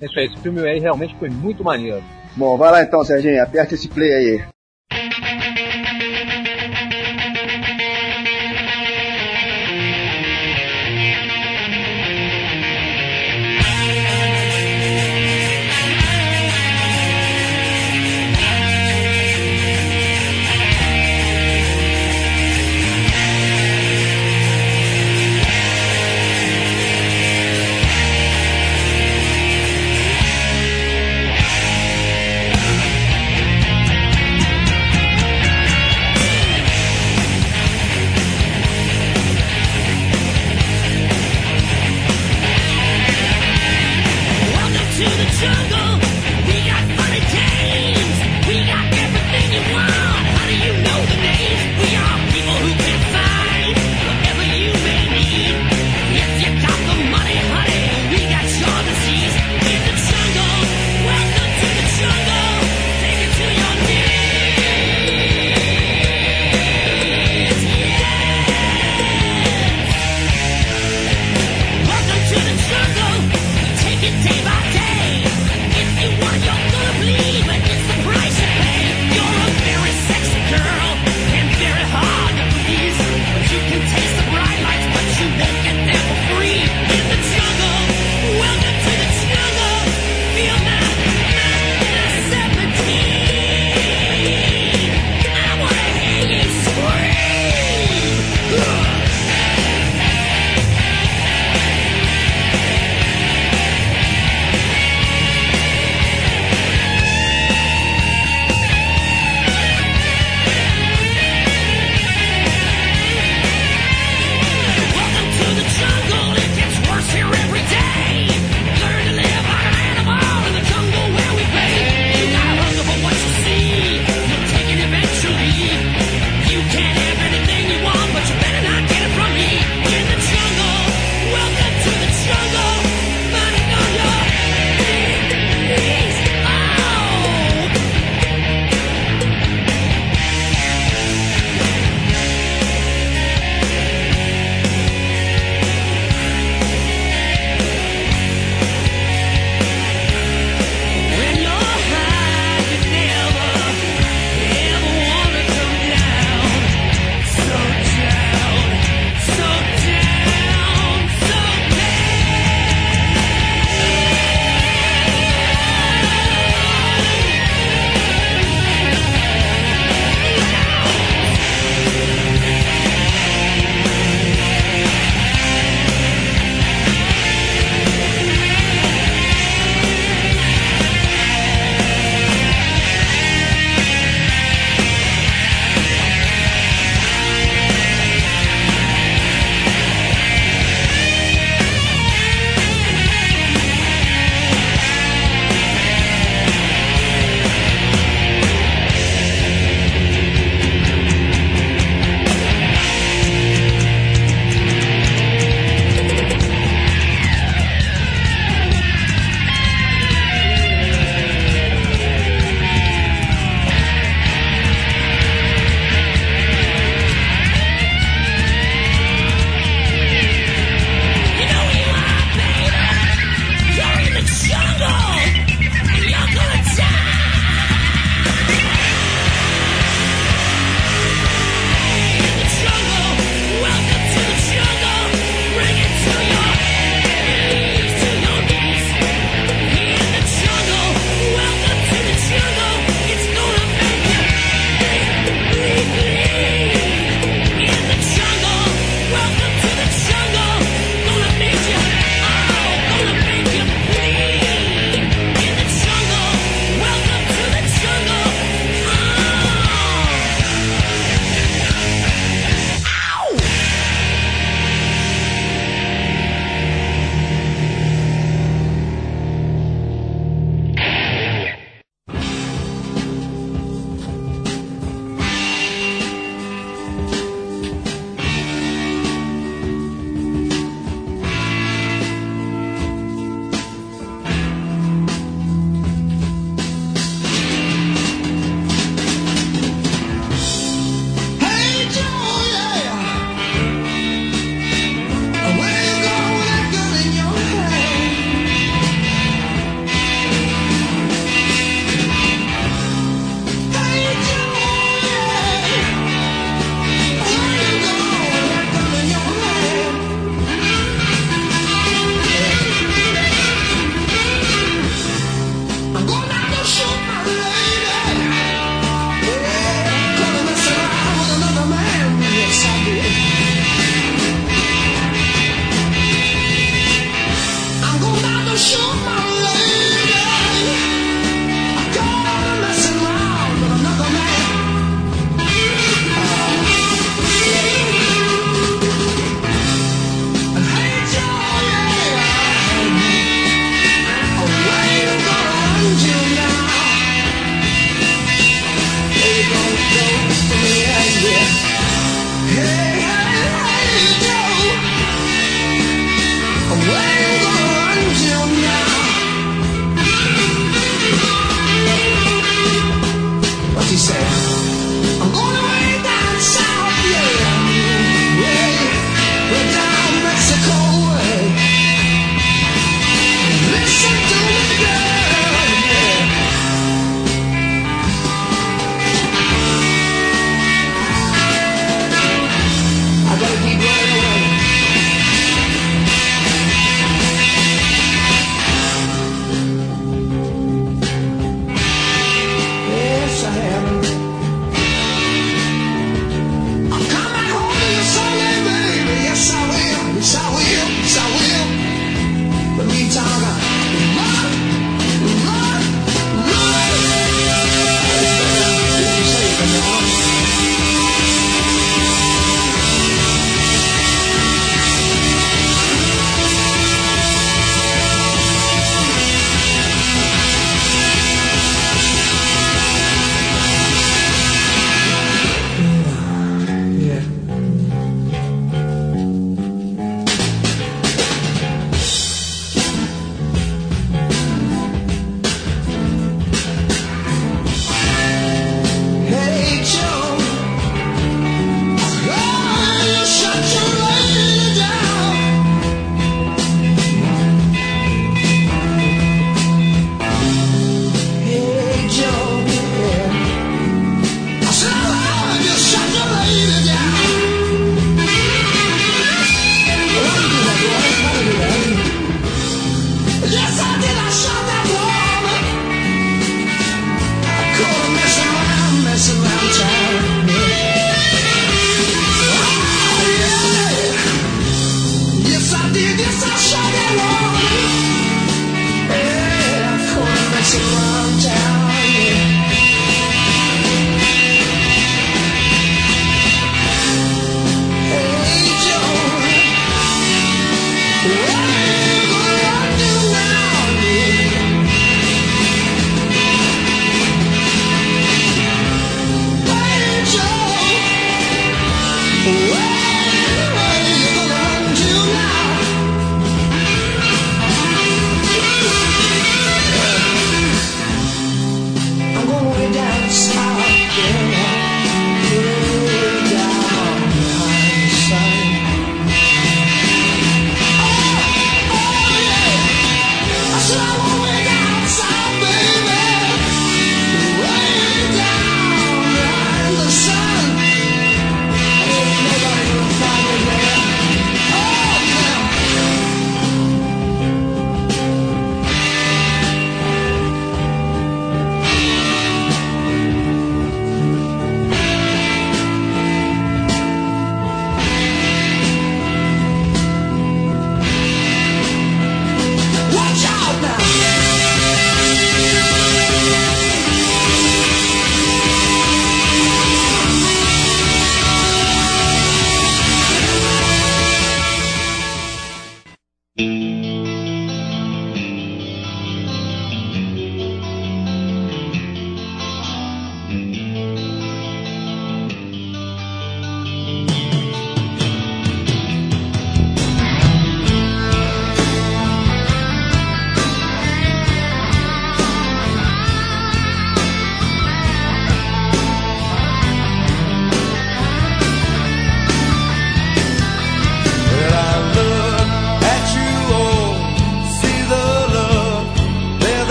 É 0.00 0.04
isso 0.06 0.18
aí, 0.18 0.26
esse 0.26 0.36
filme 0.38 0.60
aí 0.68 0.78
realmente 0.78 1.14
foi 1.18 1.30
muito 1.30 1.64
maneiro. 1.64 2.02
Bom, 2.36 2.56
vai 2.58 2.70
lá 2.70 2.82
então, 2.82 3.02
Serginho, 3.02 3.42
aperta 3.42 3.74
esse 3.74 3.88
play 3.88 4.12
aí. 4.12 4.44
Sugar. 45.36 45.75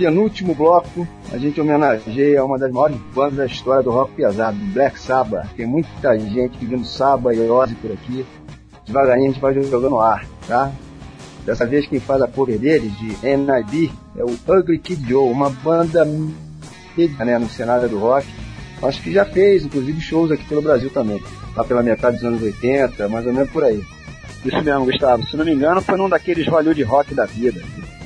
Penúltimo 0.00 0.54
bloco, 0.54 1.06
a 1.30 1.36
gente 1.36 1.60
homenageia 1.60 2.42
uma 2.42 2.58
das 2.58 2.72
maiores 2.72 2.96
bandas 3.14 3.36
da 3.36 3.44
história 3.44 3.82
do 3.82 3.90
rock 3.90 4.14
pesado, 4.14 4.56
Black 4.72 4.98
Sabbath. 4.98 5.46
Tem 5.54 5.66
muita 5.66 6.18
gente 6.18 6.56
pedindo 6.56 6.86
Sabbath 6.86 7.36
e 7.36 7.40
Ozzy 7.40 7.74
por 7.74 7.92
aqui. 7.92 8.24
Devagarinho 8.86 9.28
a 9.28 9.32
gente 9.32 9.40
vai 9.42 9.52
jogando 9.62 10.00
ar, 10.00 10.24
tá? 10.48 10.72
Dessa 11.44 11.66
vez 11.66 11.86
quem 11.86 12.00
faz 12.00 12.22
a 12.22 12.26
cover 12.26 12.58
deles, 12.58 12.96
de 12.96 13.08
NIB, 13.08 13.92
é 14.16 14.24
o 14.24 14.30
Ugly 14.48 14.78
Kid 14.78 15.06
Joe, 15.06 15.30
uma 15.30 15.50
banda 15.50 16.02
né, 16.06 17.38
no 17.38 17.48
cenário 17.50 17.86
do 17.86 17.98
rock. 17.98 18.26
Acho 18.82 19.02
que 19.02 19.12
já 19.12 19.26
fez, 19.26 19.66
inclusive, 19.66 20.00
shows 20.00 20.30
aqui 20.30 20.44
pelo 20.46 20.62
Brasil 20.62 20.88
também. 20.88 21.22
Lá 21.54 21.62
pela 21.62 21.82
metade 21.82 22.16
dos 22.16 22.24
anos 22.24 22.42
80, 22.42 23.06
mais 23.08 23.26
ou 23.26 23.34
menos 23.34 23.50
por 23.50 23.64
aí. 23.64 23.84
Isso 24.46 24.62
mesmo, 24.62 24.86
Gustavo. 24.86 25.26
Se 25.26 25.36
não 25.36 25.44
me 25.44 25.52
engano, 25.52 25.82
foi 25.82 25.98
num 25.98 26.08
daqueles 26.08 26.46
Hollywood 26.46 26.82
rock 26.84 27.14
da 27.14 27.26
vida. 27.26 27.60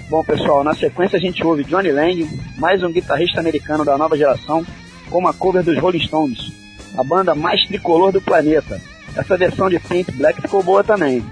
Bom, 0.08 0.22
pessoal, 0.22 0.62
na 0.62 0.74
sequência 0.74 1.16
a 1.16 1.20
gente 1.20 1.44
ouve 1.44 1.64
Johnny 1.64 1.90
Lang, 1.90 2.28
mais 2.58 2.82
um 2.82 2.92
guitarrista 2.92 3.40
americano 3.40 3.86
da 3.86 3.96
nova 3.96 4.18
geração, 4.18 4.64
com 5.08 5.18
uma 5.18 5.32
cover 5.32 5.62
dos 5.62 5.78
Rolling 5.78 6.00
Stones, 6.00 6.52
a 6.96 7.02
banda 7.02 7.34
mais 7.34 7.66
tricolor 7.66 8.12
do 8.12 8.20
planeta. 8.20 8.80
Essa 9.16 9.36
versão 9.36 9.70
de 9.70 9.78
Pink 9.78 10.12
Black 10.12 10.42
ficou 10.42 10.62
boa 10.62 10.84
também. 10.84 11.24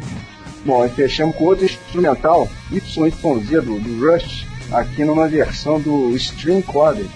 Bom, 0.65 0.87
e 0.87 0.89
fechamos 0.89 1.37
com 1.37 1.45
outro 1.45 1.67
instrumental, 1.67 2.49
YYZ 2.71 3.63
do, 3.63 3.79
do 3.79 4.11
Rush, 4.11 4.47
aqui 4.73 5.05
numa 5.05 5.29
versão 5.29 5.79
do 5.79 6.17
String 6.17 6.63
Quartet, 6.63 7.11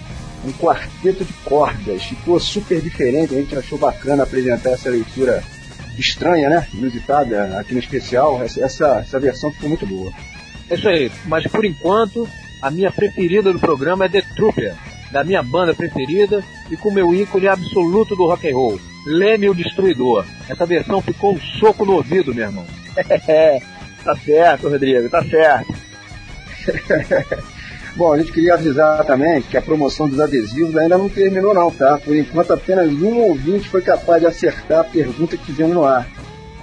um 0.45 0.51
quarteto 0.53 1.25
de 1.25 1.33
cordas. 1.43 2.03
Ficou 2.03 2.39
super 2.39 2.79
diferente, 2.79 3.33
a 3.33 3.39
gente 3.39 3.57
achou 3.57 3.79
bacana 3.79 4.23
apresentar 4.23 4.71
essa 4.71 4.89
leitura 4.89 5.43
estranha, 5.97 6.49
né? 6.49 6.67
Inusitada 6.71 7.57
aqui 7.57 7.73
no 7.73 7.79
especial. 7.79 8.43
Essa, 8.43 8.63
essa, 8.63 8.99
essa 8.99 9.19
versão 9.19 9.51
ficou 9.51 9.69
muito 9.69 9.87
boa. 9.87 10.13
É 10.69 10.75
isso 10.75 10.87
aí, 10.87 11.11
mas 11.25 11.45
por 11.47 11.63
enquanto, 11.65 12.27
a 12.61 12.69
minha 12.69 12.91
preferida 12.91 13.53
do 13.53 13.59
programa 13.59 14.05
é 14.05 14.09
The 14.09 14.21
Trooper, 14.35 14.75
da 15.11 15.23
minha 15.23 15.41
banda 15.41 15.73
preferida 15.73 16.43
e 16.69 16.75
com 16.75 16.91
meu 16.91 17.13
ícone 17.13 17.47
absoluto 17.47 18.15
do 18.15 18.25
rock 18.25 18.49
and 18.49 18.55
roll, 18.55 18.79
Leme 19.05 19.49
o 19.49 19.55
Destruidor. 19.55 20.25
Essa 20.49 20.65
versão 20.65 21.01
ficou 21.01 21.33
um 21.33 21.39
soco 21.39 21.85
no 21.85 21.93
ouvido, 21.93 22.33
meu 22.33 22.45
irmão. 22.45 22.65
Tá 24.03 24.15
certo, 24.15 24.69
Rodrigo, 24.69 25.09
tá 25.09 25.21
certo. 25.21 25.73
Bom, 27.97 28.13
a 28.13 28.17
gente 28.19 28.31
queria 28.31 28.53
avisar 28.53 29.03
também 29.03 29.41
que 29.41 29.57
a 29.57 29.61
promoção 29.61 30.07
dos 30.07 30.19
adesivos 30.19 30.77
ainda 30.77 30.97
não 30.97 31.09
terminou 31.09 31.53
não, 31.53 31.69
tá? 31.71 31.97
Por 31.97 32.15
enquanto 32.15 32.53
apenas 32.53 32.89
um 32.93 33.17
ouvinte 33.17 33.67
foi 33.67 33.81
capaz 33.81 34.21
de 34.21 34.27
acertar 34.27 34.79
a 34.81 34.83
pergunta 34.85 35.35
que 35.35 35.47
fizemos 35.47 35.73
no 35.73 35.83
ar. 35.83 36.07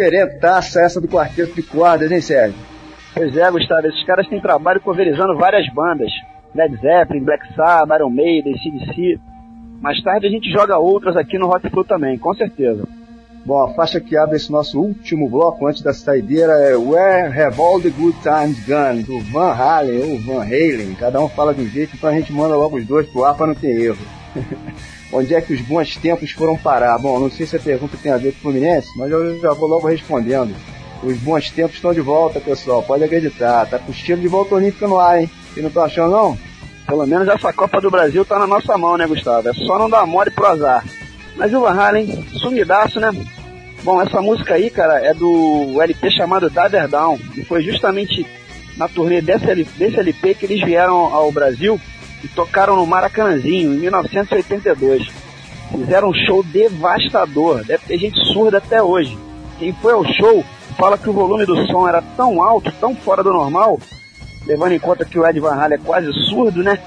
Diferentaça 0.00 0.80
essa 0.80 0.98
do 0.98 1.06
quarteto 1.06 1.52
de 1.54 1.62
cordas, 1.62 2.10
hein, 2.10 2.22
Sérgio? 2.22 2.58
Pois 3.12 3.36
é, 3.36 3.50
Gustavo, 3.50 3.86
esses 3.86 4.02
caras 4.06 4.26
têm 4.28 4.40
trabalho 4.40 4.80
coverizando 4.80 5.36
várias 5.36 5.70
bandas. 5.74 6.10
Led 6.54 6.74
Zeppelin, 6.76 7.22
Black 7.22 7.54
Sabbath, 7.54 8.00
Iron 8.00 8.08
Maiden, 8.08 8.56
CDC. 8.58 9.20
Mais 9.82 10.02
tarde 10.02 10.26
a 10.26 10.30
gente 10.30 10.50
joga 10.50 10.78
outras 10.78 11.18
aqui 11.18 11.38
no 11.38 11.48
Rock 11.48 11.68
Flu 11.68 11.84
também, 11.84 12.16
com 12.16 12.32
certeza. 12.32 12.88
Bom, 13.44 13.62
a 13.62 13.74
faixa 13.74 14.00
que 14.00 14.16
abre 14.16 14.36
esse 14.36 14.50
nosso 14.50 14.80
último 14.80 15.28
bloco 15.28 15.66
antes 15.66 15.82
da 15.82 15.92
saideira 15.92 16.52
é 16.52 16.74
Where 16.74 17.38
Have 17.38 17.60
All 17.60 17.78
the 17.78 17.90
Good 17.90 18.16
Times 18.22 18.66
Gone, 18.66 19.02
do 19.02 19.20
Van 19.30 19.52
Halen 19.52 20.00
ou 20.00 20.18
Van 20.20 20.42
Halen. 20.42 20.94
Cada 20.98 21.20
um 21.20 21.28
fala 21.28 21.52
de 21.52 21.60
um 21.60 21.68
jeito, 21.68 21.94
então 21.94 22.08
a 22.08 22.14
gente 22.14 22.32
manda 22.32 22.56
logo 22.56 22.78
os 22.78 22.86
dois 22.86 23.06
pro 23.06 23.24
ar 23.24 23.36
para 23.36 23.48
não 23.48 23.54
ter 23.54 23.78
erro. 23.82 23.98
Onde 25.20 25.34
é 25.34 25.40
que 25.42 25.52
os 25.52 25.60
bons 25.60 25.96
tempos 25.96 26.30
foram 26.30 26.56
parar? 26.56 26.96
Bom, 26.96 27.20
não 27.20 27.30
sei 27.30 27.46
se 27.46 27.54
a 27.54 27.60
pergunta 27.60 27.98
tem 28.02 28.10
a 28.10 28.16
ver 28.16 28.32
com 28.32 28.38
o 28.38 28.40
Fluminense, 28.40 28.88
mas 28.96 29.10
eu 29.10 29.38
já 29.38 29.52
vou 29.52 29.68
logo 29.68 29.86
respondendo. 29.86 30.56
Os 31.02 31.18
bons 31.18 31.50
tempos 31.50 31.76
estão 31.76 31.92
de 31.92 32.00
volta, 32.00 32.40
pessoal, 32.40 32.82
pode 32.82 33.04
acreditar. 33.04 33.66
Tá 33.66 33.78
com 33.78 33.92
estilo 33.92 34.22
de 34.22 34.28
volta 34.28 34.54
olímpica 34.54 34.88
no 34.88 34.98
ar, 34.98 35.20
hein? 35.20 35.30
E 35.54 35.60
não 35.60 35.68
tá 35.68 35.82
achando, 35.82 36.10
não? 36.10 36.38
Pelo 36.86 37.06
menos 37.06 37.28
essa 37.28 37.52
Copa 37.52 37.82
do 37.82 37.90
Brasil 37.90 38.24
tá 38.24 38.38
na 38.38 38.46
nossa 38.46 38.78
mão, 38.78 38.96
né, 38.96 39.06
Gustavo? 39.06 39.46
É 39.46 39.52
só 39.52 39.78
não 39.78 39.90
dar 39.90 40.06
mole 40.06 40.30
pro 40.30 40.46
azar. 40.46 40.86
Mas 41.36 41.52
o 41.52 41.60
Van 41.60 41.78
Halen, 41.78 42.24
sumidaço, 42.32 42.98
né? 42.98 43.10
Bom, 43.82 44.00
essa 44.00 44.22
música 44.22 44.54
aí, 44.54 44.70
cara, 44.70 45.04
é 45.04 45.12
do 45.12 45.82
LP 45.82 46.10
chamado 46.12 46.48
Diver 46.48 46.88
Down. 46.88 47.18
E 47.36 47.44
foi 47.44 47.62
justamente 47.62 48.26
na 48.74 48.88
turnê 48.88 49.20
desse, 49.20 49.64
desse 49.76 50.00
LP 50.00 50.34
que 50.34 50.46
eles 50.46 50.64
vieram 50.64 51.14
ao 51.14 51.30
Brasil 51.30 51.78
e 52.22 52.28
tocaram 52.28 52.76
no 52.76 52.86
Maracanãzinho, 52.86 53.74
em 53.74 53.78
1982. 53.78 55.08
Fizeram 55.70 56.10
um 56.10 56.14
show 56.14 56.42
devastador. 56.42 57.64
Deve 57.64 57.84
ter 57.86 57.98
gente 57.98 58.18
surda 58.32 58.58
até 58.58 58.82
hoje. 58.82 59.16
Quem 59.58 59.72
foi 59.74 59.92
ao 59.92 60.04
show 60.04 60.44
fala 60.76 60.98
que 60.98 61.08
o 61.08 61.12
volume 61.12 61.44
do 61.44 61.66
som 61.66 61.86
era 61.86 62.02
tão 62.16 62.42
alto, 62.42 62.72
tão 62.80 62.94
fora 62.94 63.22
do 63.22 63.32
normal, 63.32 63.78
levando 64.46 64.72
em 64.72 64.78
conta 64.78 65.04
que 65.04 65.18
o 65.18 65.26
Ed 65.26 65.38
Van 65.38 65.54
Halen 65.54 65.78
é 65.78 65.84
quase 65.84 66.12
surdo, 66.28 66.62
né? 66.62 66.78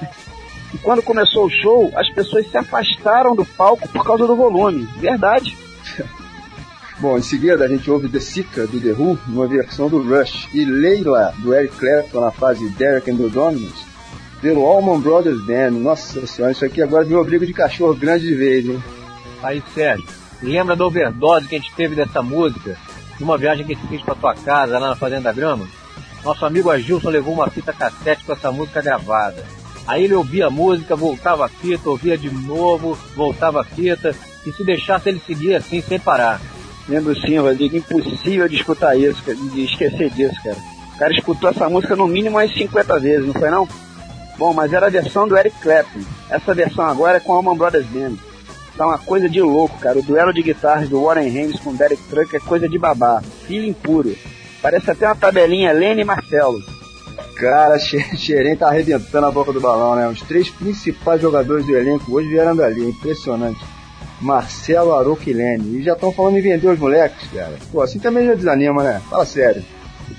E 0.73 0.77
quando 0.79 1.03
começou 1.03 1.45
o 1.45 1.49
show, 1.49 1.91
as 1.95 2.09
pessoas 2.09 2.49
se 2.49 2.57
afastaram 2.57 3.35
do 3.35 3.45
palco 3.45 3.87
por 3.89 4.03
causa 4.03 4.25
do 4.25 4.35
volume. 4.35 4.87
Verdade. 4.97 5.55
Bom, 6.99 7.17
em 7.17 7.21
seguida 7.21 7.65
a 7.65 7.67
gente 7.67 7.89
ouve 7.89 8.09
The 8.09 8.19
Seeker 8.19 8.67
do 8.67 8.79
The 8.79 8.91
Who, 8.91 9.19
numa 9.27 9.47
versão 9.47 9.89
do 9.89 10.01
Rush, 10.01 10.47
e 10.53 10.63
Leila 10.63 11.33
do 11.39 11.53
Eric 11.53 11.75
Clapton 11.75 12.21
na 12.21 12.31
fase 12.31 12.69
Derek 12.69 13.09
and 13.09 13.17
the 13.17 13.27
Dominants, 13.27 13.92
pelo 14.43 14.65
Allman 14.65 14.99
Brothers 14.99 15.41
Band. 15.45 15.71
Nossa 15.71 16.27
senhora, 16.27 16.51
isso 16.51 16.65
aqui 16.65 16.81
agora 16.81 17.05
virou 17.05 17.23
briga 17.23 17.45
de 17.45 17.53
cachorro 17.53 17.95
grande 17.95 18.27
de 18.27 18.35
vez, 18.35 18.67
hein? 18.67 18.83
Aí, 19.41 19.63
Sérgio, 19.73 20.05
lembra 20.41 20.75
da 20.75 20.85
overdose 20.85 21.47
que 21.47 21.55
a 21.55 21.59
gente 21.59 21.73
teve 21.73 21.95
dessa 21.95 22.21
música? 22.21 22.77
Numa 23.19 23.37
viagem 23.37 23.65
que 23.65 23.71
a 23.71 23.75
gente 23.75 23.87
fez 23.87 24.01
pra 24.01 24.15
tua 24.15 24.35
casa, 24.35 24.77
lá 24.77 24.89
na 24.89 24.95
Fazenda 24.97 25.31
Grama? 25.31 25.65
Nosso 26.25 26.45
amigo 26.45 26.69
Agilson 26.69 27.09
levou 27.09 27.33
uma 27.33 27.49
fita 27.49 27.71
cassete 27.71 28.25
com 28.25 28.33
essa 28.33 28.51
música 28.51 28.81
gravada. 28.81 29.45
Aí 29.87 30.03
ele 30.03 30.13
ouvia 30.13 30.47
a 30.47 30.49
música, 30.49 30.95
voltava 30.95 31.45
a 31.45 31.49
fita, 31.49 31.89
ouvia 31.89 32.17
de 32.17 32.29
novo, 32.29 32.97
voltava 33.15 33.61
a 33.61 33.63
fita, 33.63 34.13
e 34.45 34.51
se 34.51 34.63
deixasse 34.63 35.07
ele 35.07 35.21
seguia 35.25 35.57
assim, 35.57 35.81
sem 35.81 35.99
parar. 35.99 36.41
Lembro 36.87 37.15
sim, 37.15 37.37
Rodrigo, 37.37 37.77
impossível 37.77 38.47
de 38.49 38.55
escutar 38.55 38.97
isso, 38.97 39.21
de 39.23 39.63
esquecer 39.63 40.09
disso, 40.09 40.35
cara. 40.43 40.57
O 40.95 40.97
cara 40.97 41.13
escutou 41.13 41.49
essa 41.49 41.69
música 41.69 41.95
no 41.95 42.07
mínimo 42.07 42.37
umas 42.37 42.53
50 42.53 42.99
vezes, 42.99 43.25
não 43.25 43.33
foi 43.33 43.49
não? 43.49 43.67
Bom, 44.37 44.53
mas 44.53 44.73
era 44.73 44.87
a 44.87 44.89
versão 44.89 45.27
do 45.27 45.37
Eric 45.37 45.59
Clapton. 45.61 46.01
Essa 46.29 46.53
versão 46.53 46.85
agora 46.85 47.17
é 47.17 47.19
com 47.19 47.33
a 47.33 47.35
Allman 47.35 47.57
Brothers 47.57 47.85
Band. 47.87 48.15
Tá 48.75 48.87
uma 48.87 48.97
coisa 48.97 49.29
de 49.29 49.41
louco, 49.41 49.77
cara. 49.77 49.99
O 49.99 50.03
duelo 50.03 50.33
de 50.33 50.41
guitarras 50.41 50.89
do 50.89 51.03
Warren 51.03 51.27
Haynes 51.27 51.59
com 51.59 51.75
Derek 51.75 52.01
Truck 52.09 52.35
é 52.35 52.39
coisa 52.39 52.67
de 52.67 52.79
babá. 52.79 53.21
Feeling 53.45 53.73
puro. 53.73 54.15
Parece 54.61 54.89
até 54.89 55.05
uma 55.05 55.15
tabelinha 55.15 55.71
Lene 55.71 56.01
e 56.01 56.05
Marcelo. 56.05 56.59
Cara, 57.35 57.77
Xerém 57.79 58.55
tá 58.55 58.69
arrebentando 58.69 59.27
a 59.27 59.31
boca 59.31 59.53
do 59.53 59.61
balão, 59.61 59.95
né? 59.95 60.07
Os 60.07 60.21
três 60.21 60.49
principais 60.49 61.21
jogadores 61.21 61.65
do 61.65 61.75
elenco 61.75 62.11
hoje 62.11 62.29
vieram 62.29 62.55
dali, 62.55 62.89
impressionante. 62.89 63.59
Marcelo, 64.19 64.95
Aroca 64.95 65.29
e 65.29 65.33
Lene. 65.33 65.79
E 65.79 65.83
já 65.83 65.93
estão 65.93 66.11
falando 66.11 66.37
em 66.37 66.41
vender 66.41 66.67
os 66.67 66.79
moleques, 66.79 67.29
cara. 67.31 67.53
Pô, 67.71 67.81
assim 67.81 67.99
também 67.99 68.25
já 68.25 68.33
desanima, 68.33 68.81
né? 68.81 69.01
Fala 69.09 69.25
sério. 69.25 69.63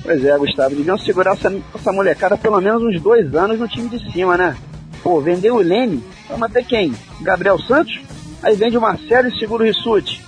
Pois 0.02 0.24
é, 0.24 0.36
Gustavo, 0.36 0.74
deviam 0.74 0.98
segurar 0.98 1.32
essa, 1.32 1.52
essa 1.74 1.92
molecada 1.92 2.36
pelo 2.36 2.60
menos 2.60 2.82
uns 2.82 3.00
dois 3.00 3.34
anos 3.34 3.58
no 3.58 3.68
time 3.68 3.88
de 3.88 4.12
cima, 4.12 4.36
né? 4.36 4.56
Pô, 5.02 5.20
vender 5.20 5.50
o 5.50 5.58
Lene, 5.58 6.02
vamos 6.28 6.44
até 6.44 6.62
quem? 6.62 6.94
Gabriel 7.20 7.58
Santos? 7.58 8.00
Aí 8.42 8.54
vende 8.54 8.76
o 8.76 8.80
Marcelo 8.80 9.28
e 9.28 9.38
segura 9.38 9.64
o 9.64 9.66
Rissuti. 9.66 10.22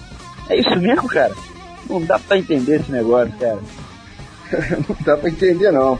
É 0.49 0.59
isso 0.59 0.77
mesmo, 0.79 1.09
cara? 1.09 1.35
Não 1.89 2.01
dá 2.01 2.19
pra 2.19 2.39
entender 2.39 2.81
esse 2.81 2.91
negócio, 2.91 3.33
cara. 3.39 3.59
não 4.89 4.97
dá 5.01 5.17
pra 5.17 5.29
entender, 5.29 5.71
não. 5.71 5.99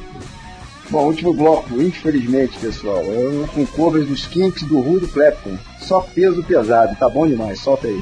Bom, 0.89 1.07
último 1.07 1.35
bloco, 1.35 1.81
infelizmente, 1.83 2.59
pessoal. 2.59 3.03
Eu 3.03 3.47
com 3.49 3.67
covers 3.67 4.07
dos 4.07 4.27
Kinks, 4.27 4.63
do 4.63 4.81
Ru 4.81 5.01
do 5.01 5.09
Clapton. 5.09 5.59
Só 5.81 6.01
peso 6.01 6.43
pesado, 6.45 6.97
tá 6.97 7.09
bom 7.09 7.27
demais, 7.27 7.61
solta 7.61 7.89
aí. 7.89 8.01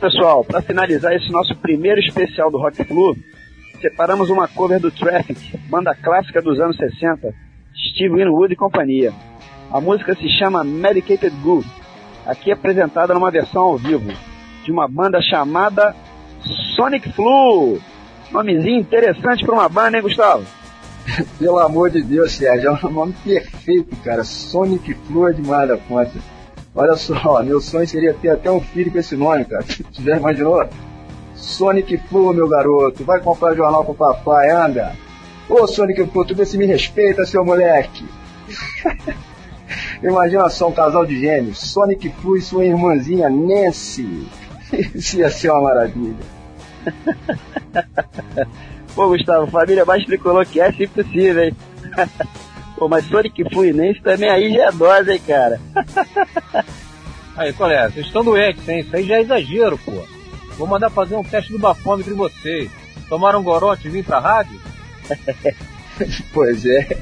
Pessoal, 0.00 0.42
para 0.42 0.62
finalizar 0.62 1.12
esse 1.12 1.30
nosso 1.30 1.54
primeiro 1.54 2.00
especial 2.00 2.50
do 2.50 2.58
Rock 2.58 2.82
Flu, 2.84 3.14
separamos 3.82 4.30
uma 4.30 4.48
cover 4.48 4.80
do 4.80 4.90
Traffic, 4.90 5.58
banda 5.68 5.94
clássica 5.94 6.40
dos 6.40 6.58
anos 6.58 6.76
60, 6.78 7.34
Steve 7.76 8.14
Winwood 8.14 8.54
e 8.54 8.56
companhia. 8.56 9.12
A 9.70 9.78
música 9.78 10.14
se 10.14 10.26
chama 10.38 10.64
Medicated 10.64 11.36
Goo, 11.42 11.62
aqui 12.26 12.50
apresentada 12.50 13.12
numa 13.12 13.30
versão 13.30 13.62
ao 13.62 13.76
vivo, 13.76 14.10
de 14.64 14.72
uma 14.72 14.88
banda 14.88 15.20
chamada 15.20 15.94
Sonic 16.74 17.12
Flu. 17.12 17.78
Nomezinho 18.32 18.80
interessante 18.80 19.44
para 19.44 19.54
uma 19.54 19.68
banda, 19.68 19.98
hein, 19.98 20.02
Gustavo? 20.02 20.44
Pelo 21.38 21.58
amor 21.58 21.90
de 21.90 22.02
Deus, 22.02 22.32
Sérgio, 22.32 22.70
é 22.70 22.86
um 22.86 22.90
nome 22.90 23.14
perfeito, 23.22 23.94
cara. 23.96 24.24
Sonic 24.24 24.94
Flu 24.94 25.28
é 25.28 25.32
demais 25.34 25.68
da 25.68 25.76
conta. 25.76 26.12
Olha 26.74 26.96
só, 26.96 27.42
meu 27.44 27.60
sonho 27.60 27.86
seria 27.86 28.14
ter 28.14 28.30
até 28.30 28.50
um 28.50 28.60
filho 28.60 28.90
com 28.90 28.98
esse 28.98 29.16
nome, 29.16 29.44
cara. 29.44 29.64
Tu 29.94 30.02
já 30.02 30.16
imaginou? 30.16 30.68
Sonic 31.34 31.96
Flu, 32.08 32.34
meu 32.34 32.48
garoto, 32.48 33.02
vai 33.04 33.18
comprar 33.20 33.54
jornal 33.54 33.84
pro 33.84 33.94
papai, 33.94 34.50
anda. 34.50 34.94
Ô 35.48 35.66
Sonic 35.66 36.06
Flu, 36.06 36.24
tu 36.24 36.34
vê 36.34 36.44
se 36.44 36.58
me 36.58 36.66
respeita, 36.66 37.24
seu 37.24 37.44
moleque. 37.44 38.04
Imagina 40.02 40.48
só 40.48 40.68
um 40.68 40.72
casal 40.72 41.06
de 41.06 41.18
gêmeos, 41.18 41.58
Sonic 41.58 42.10
Flu 42.20 42.36
e 42.36 42.42
sua 42.42 42.64
irmãzinha 42.64 43.28
Nancy. 43.28 44.26
Isso 44.94 45.18
ia 45.18 45.30
ser 45.30 45.50
uma 45.50 45.62
maravilha. 45.62 46.16
Pô, 48.94 49.08
Gustavo, 49.08 49.50
família 49.50 49.84
mais 49.84 50.04
tricolor 50.04 50.46
que 50.46 50.60
é, 50.60 50.72
se 50.72 50.86
possível, 50.86 51.44
hein? 51.44 51.56
Pô, 52.80 52.88
mas 52.88 53.04
Sonic 53.04 53.44
Fluminense 53.52 54.00
também 54.00 54.30
aí 54.30 54.54
já 54.54 54.68
é 54.68 54.72
dose, 54.72 55.12
hein, 55.12 55.20
cara? 55.26 55.60
Aí, 57.36 57.52
qual 57.52 57.70
é? 57.70 57.90
Vocês 57.90 58.06
estão 58.06 58.24
doentes, 58.24 58.66
hein? 58.68 58.80
Isso 58.80 58.94
aí 58.94 59.06
já 59.06 59.16
é 59.16 59.20
exagero, 59.20 59.78
pô. 59.78 60.02
Vou 60.58 60.66
mandar 60.66 60.90
fazer 60.90 61.14
um 61.14 61.22
teste 61.22 61.52
do 61.52 61.58
bafômetro 61.58 62.12
em 62.12 62.16
vocês. 62.16 62.70
Tomaram 63.08 63.40
um 63.40 63.42
gorote 63.42 63.86
e 63.86 63.90
vim 63.90 64.02
pra 64.02 64.18
rádio? 64.18 64.58
Pois 66.32 66.64
é. 66.64 66.96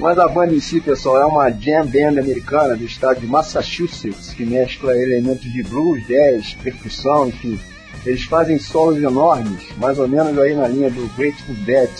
Mas 0.00 0.18
a 0.18 0.26
banda 0.26 0.54
em 0.54 0.60
si, 0.60 0.80
pessoal, 0.80 1.22
é 1.22 1.24
uma 1.24 1.50
jam 1.50 1.86
band 1.86 2.20
americana 2.20 2.76
do 2.76 2.84
estado 2.84 3.20
de 3.20 3.26
Massachusetts, 3.28 4.34
que 4.34 4.44
mescla 4.44 4.96
elementos 4.96 5.50
de 5.52 5.62
blues, 5.62 6.04
jazz, 6.08 6.54
percussão, 6.54 7.28
enfim. 7.28 7.58
Eles 8.04 8.24
fazem 8.24 8.58
solos 8.58 9.00
enormes, 9.00 9.64
mais 9.76 9.98
ou 9.98 10.08
menos 10.08 10.36
aí 10.38 10.54
na 10.54 10.66
linha 10.66 10.90
do 10.90 11.06
Grateful 11.16 11.54
Dead. 11.64 11.90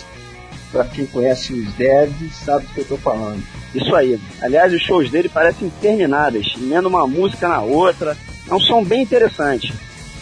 Pra 0.75 0.83
quem 0.83 1.05
conhece 1.05 1.53
os 1.53 1.73
Dead, 1.75 2.11
sabe 2.33 2.65
do 2.65 2.73
que 2.73 2.81
eu 2.81 2.85
tô 2.85 2.97
falando. 2.97 3.41
Isso 3.73 3.95
aí. 3.95 4.19
Aliás, 4.41 4.73
os 4.73 4.81
shows 4.81 5.09
dele 5.09 5.29
parecem 5.29 5.69
intermináveis, 5.69 6.53
emenda 6.57 6.89
uma 6.89 7.07
música 7.07 7.47
na 7.47 7.61
outra. 7.61 8.17
É 8.45 8.53
um 8.53 8.59
som 8.59 8.83
bem 8.83 9.01
interessante. 9.01 9.73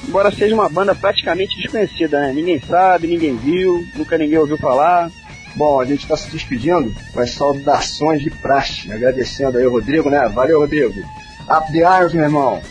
Embora 0.07 0.29
seja 0.29 0.53
uma 0.53 0.69
banda 0.69 0.93
praticamente 0.93 1.59
desconhecida, 1.59 2.19
né? 2.19 2.33
Ninguém 2.33 2.59
sabe, 2.59 3.07
ninguém 3.07 3.35
viu, 3.35 3.83
nunca 3.95 4.15
ninguém 4.15 4.37
ouviu 4.37 4.55
falar. 4.55 5.09
Bom, 5.55 5.81
a 5.81 5.85
gente 5.85 6.03
está 6.03 6.15
se 6.15 6.29
despedindo 6.29 6.93
com 7.11 7.19
as 7.19 7.31
saudações 7.31 8.21
de 8.21 8.29
praxe, 8.29 8.91
agradecendo 8.91 9.57
aí 9.57 9.65
o 9.65 9.71
Rodrigo, 9.71 10.07
né? 10.07 10.29
Valeu, 10.29 10.59
Rodrigo. 10.59 10.99
Up 11.49 11.71
the 11.71 11.79
Irons, 11.79 12.13
meu 12.13 12.25
irmão. 12.25 12.61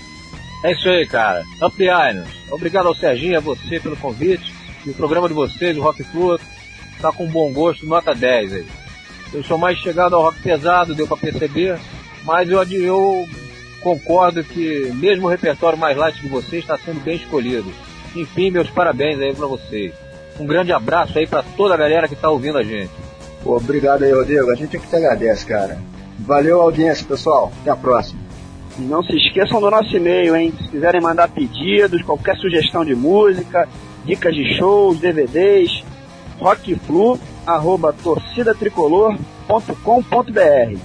É 0.65 0.71
isso 0.71 0.89
aí, 0.89 1.05
cara. 1.09 1.43
Up 1.61 1.77
the 1.77 1.87
Irons. 1.87 2.29
Obrigado 2.49 2.87
ao 2.87 2.95
Serginho 2.95 3.39
a 3.39 3.41
você 3.41 3.81
pelo 3.81 3.97
convite. 3.97 4.55
E 4.87 4.91
o 4.91 4.95
programa 4.95 5.27
de 5.27 5.35
vocês, 5.35 5.77
o 5.77 5.83
Rock 5.83 6.05
Flu, 6.05 6.39
tá 7.03 7.13
com 7.13 7.27
bom 7.27 7.53
gosto, 7.53 7.85
nota 7.85 8.15
10 8.15 8.53
aí. 8.55 8.67
Eu 9.35 9.43
sou 9.43 9.59
mais 9.59 9.77
chegado 9.79 10.15
ao 10.15 10.23
rock 10.23 10.41
pesado, 10.41 10.95
deu 10.95 11.07
pra 11.07 11.17
perceber, 11.17 11.79
mas 12.25 12.49
eu, 12.49 12.63
eu 12.63 13.27
concordo 13.81 14.45
que 14.45 14.91
mesmo 14.95 15.27
o 15.27 15.31
repertório 15.31 15.79
mais 15.79 15.97
light 15.97 16.21
de 16.21 16.29
vocês 16.29 16.63
está 16.63 16.79
sendo 16.79 17.03
bem 17.03 17.17
escolhido. 17.17 17.71
Enfim, 18.15 18.51
meus 18.51 18.71
parabéns 18.71 19.19
aí 19.19 19.35
pra 19.35 19.47
vocês. 19.47 19.93
Um 20.39 20.47
grande 20.47 20.73
abraço 20.73 21.19
aí 21.19 21.27
pra 21.27 21.43
toda 21.57 21.75
a 21.75 21.79
galera 21.79 22.07
que 22.07 22.17
tá 22.17 22.31
ouvindo 22.31 22.59
a 22.59 22.63
gente. 22.63 22.91
Pô, 23.43 23.57
obrigado 23.57 24.05
aí, 24.05 24.13
Rodrigo. 24.13 24.51
A 24.51 24.55
gente 24.55 24.77
é 24.77 24.81
que 24.81 24.87
te 24.87 24.97
agradece, 24.97 25.45
cara. 25.45 25.79
Valeu 26.21 26.61
a 26.61 26.65
audiência, 26.65 27.07
pessoal. 27.07 27.53
Até 27.61 27.71
a 27.71 27.77
próxima. 27.77 28.21
E 28.79 28.83
não 28.83 29.03
se 29.03 29.15
esqueçam 29.17 29.61
do 29.61 29.71
nosso 29.71 29.95
e-mail, 29.97 30.37
hein? 30.37 30.53
Se 30.57 30.69
quiserem 30.69 31.01
mandar 31.01 31.29
pedidos, 31.29 32.03
qualquer 32.03 32.37
sugestão 32.37 32.85
de 32.85 32.95
música, 32.95 33.69
dicas 34.05 34.35
de 34.35 34.57
shows, 34.57 34.99
DVDs, 34.99 35.85
rockflu, 36.43 37.19
arroba 37.47 37.93
torcidatricolor.com.br. 37.93 40.79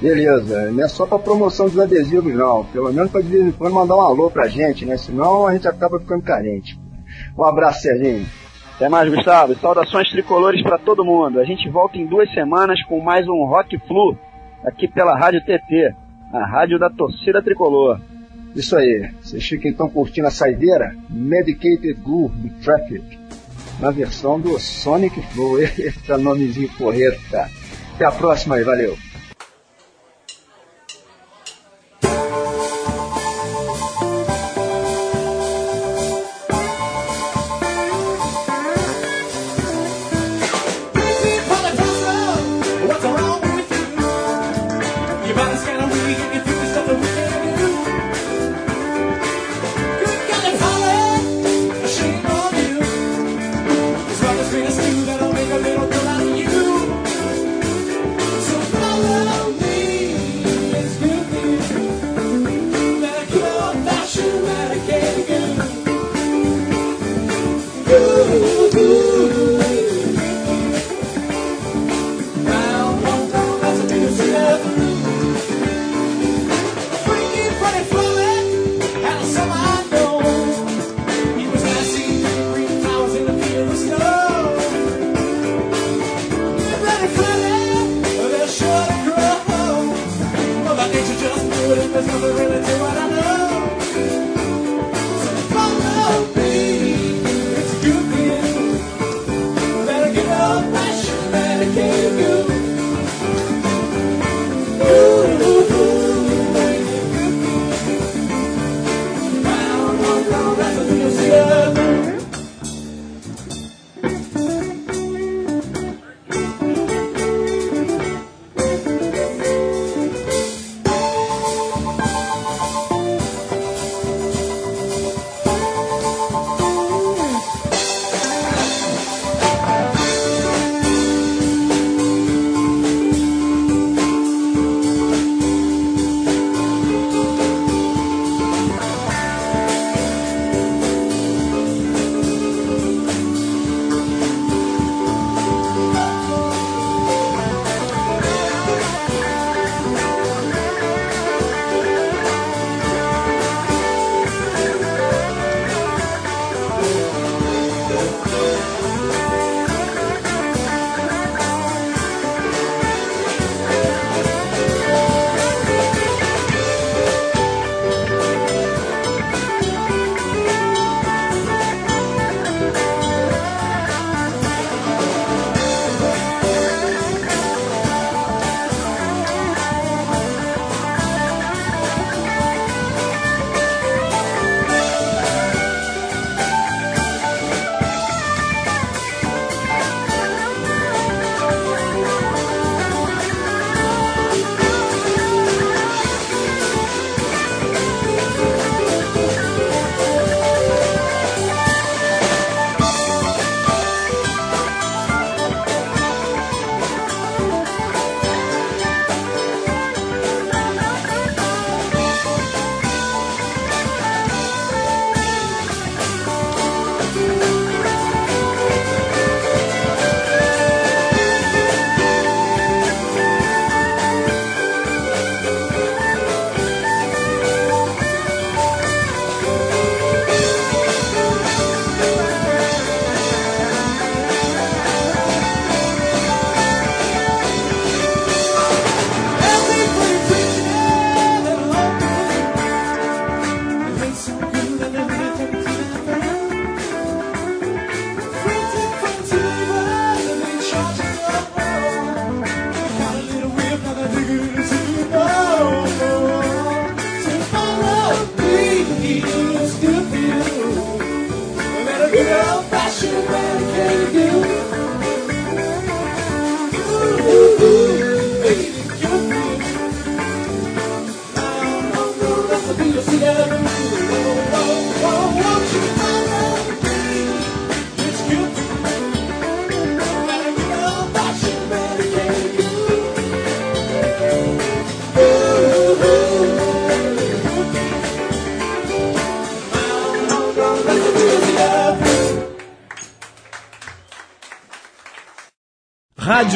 Beleza, 0.00 0.70
não 0.72 0.84
é 0.84 0.88
só 0.88 1.06
pra 1.06 1.18
promoção 1.18 1.66
dos 1.66 1.78
adesivos, 1.78 2.34
não. 2.34 2.64
Pelo 2.64 2.92
menos 2.92 3.10
pra 3.10 3.22
de 3.22 3.28
vez 3.28 3.46
em 3.46 3.52
quando 3.52 3.74
mandar 3.74 3.96
um 3.96 4.02
alô 4.02 4.30
pra 4.30 4.48
gente, 4.48 4.84
né? 4.84 4.96
Senão 4.96 5.46
a 5.46 5.54
gente 5.54 5.66
acaba 5.66 5.98
ficando 5.98 6.22
carente. 6.22 6.78
Um 7.36 7.44
abraço, 7.44 7.80
Serginho. 7.80 8.26
Até 8.74 8.90
mais, 8.90 9.12
Gustavo. 9.12 9.54
Saudações 9.54 10.10
tricolores 10.10 10.62
para 10.62 10.78
todo 10.78 11.04
mundo. 11.04 11.40
A 11.40 11.44
gente 11.44 11.68
volta 11.70 11.96
em 11.96 12.06
duas 12.06 12.30
semanas 12.34 12.82
com 12.84 13.00
mais 13.00 13.26
um 13.26 13.46
Rock 13.46 13.78
Flu, 13.86 14.18
aqui 14.64 14.86
pela 14.86 15.18
Rádio 15.18 15.40
TT, 15.40 15.94
a 16.32 16.44
rádio 16.44 16.78
da 16.78 16.90
torcida 16.90 17.42
tricolor. 17.42 17.98
Isso 18.54 18.76
aí. 18.76 19.10
Vocês 19.22 19.46
ficam 19.46 19.70
então 19.70 19.88
curtindo 19.88 20.26
a 20.26 20.30
saideira 20.30 20.94
Medicated 21.08 21.94
Goo 22.02 22.28
do 22.28 22.50
Traffic, 22.62 23.18
na 23.78 23.90
versão 23.90 24.40
do 24.40 24.58
Sonic 24.58 25.20
Flow. 25.32 25.58
Eita, 25.60 26.16
nomezinho 26.16 26.68
porreta. 26.76 27.50
Até 27.94 28.04
a 28.04 28.12
próxima 28.12 28.56
aí, 28.56 28.64
valeu. 28.64 28.96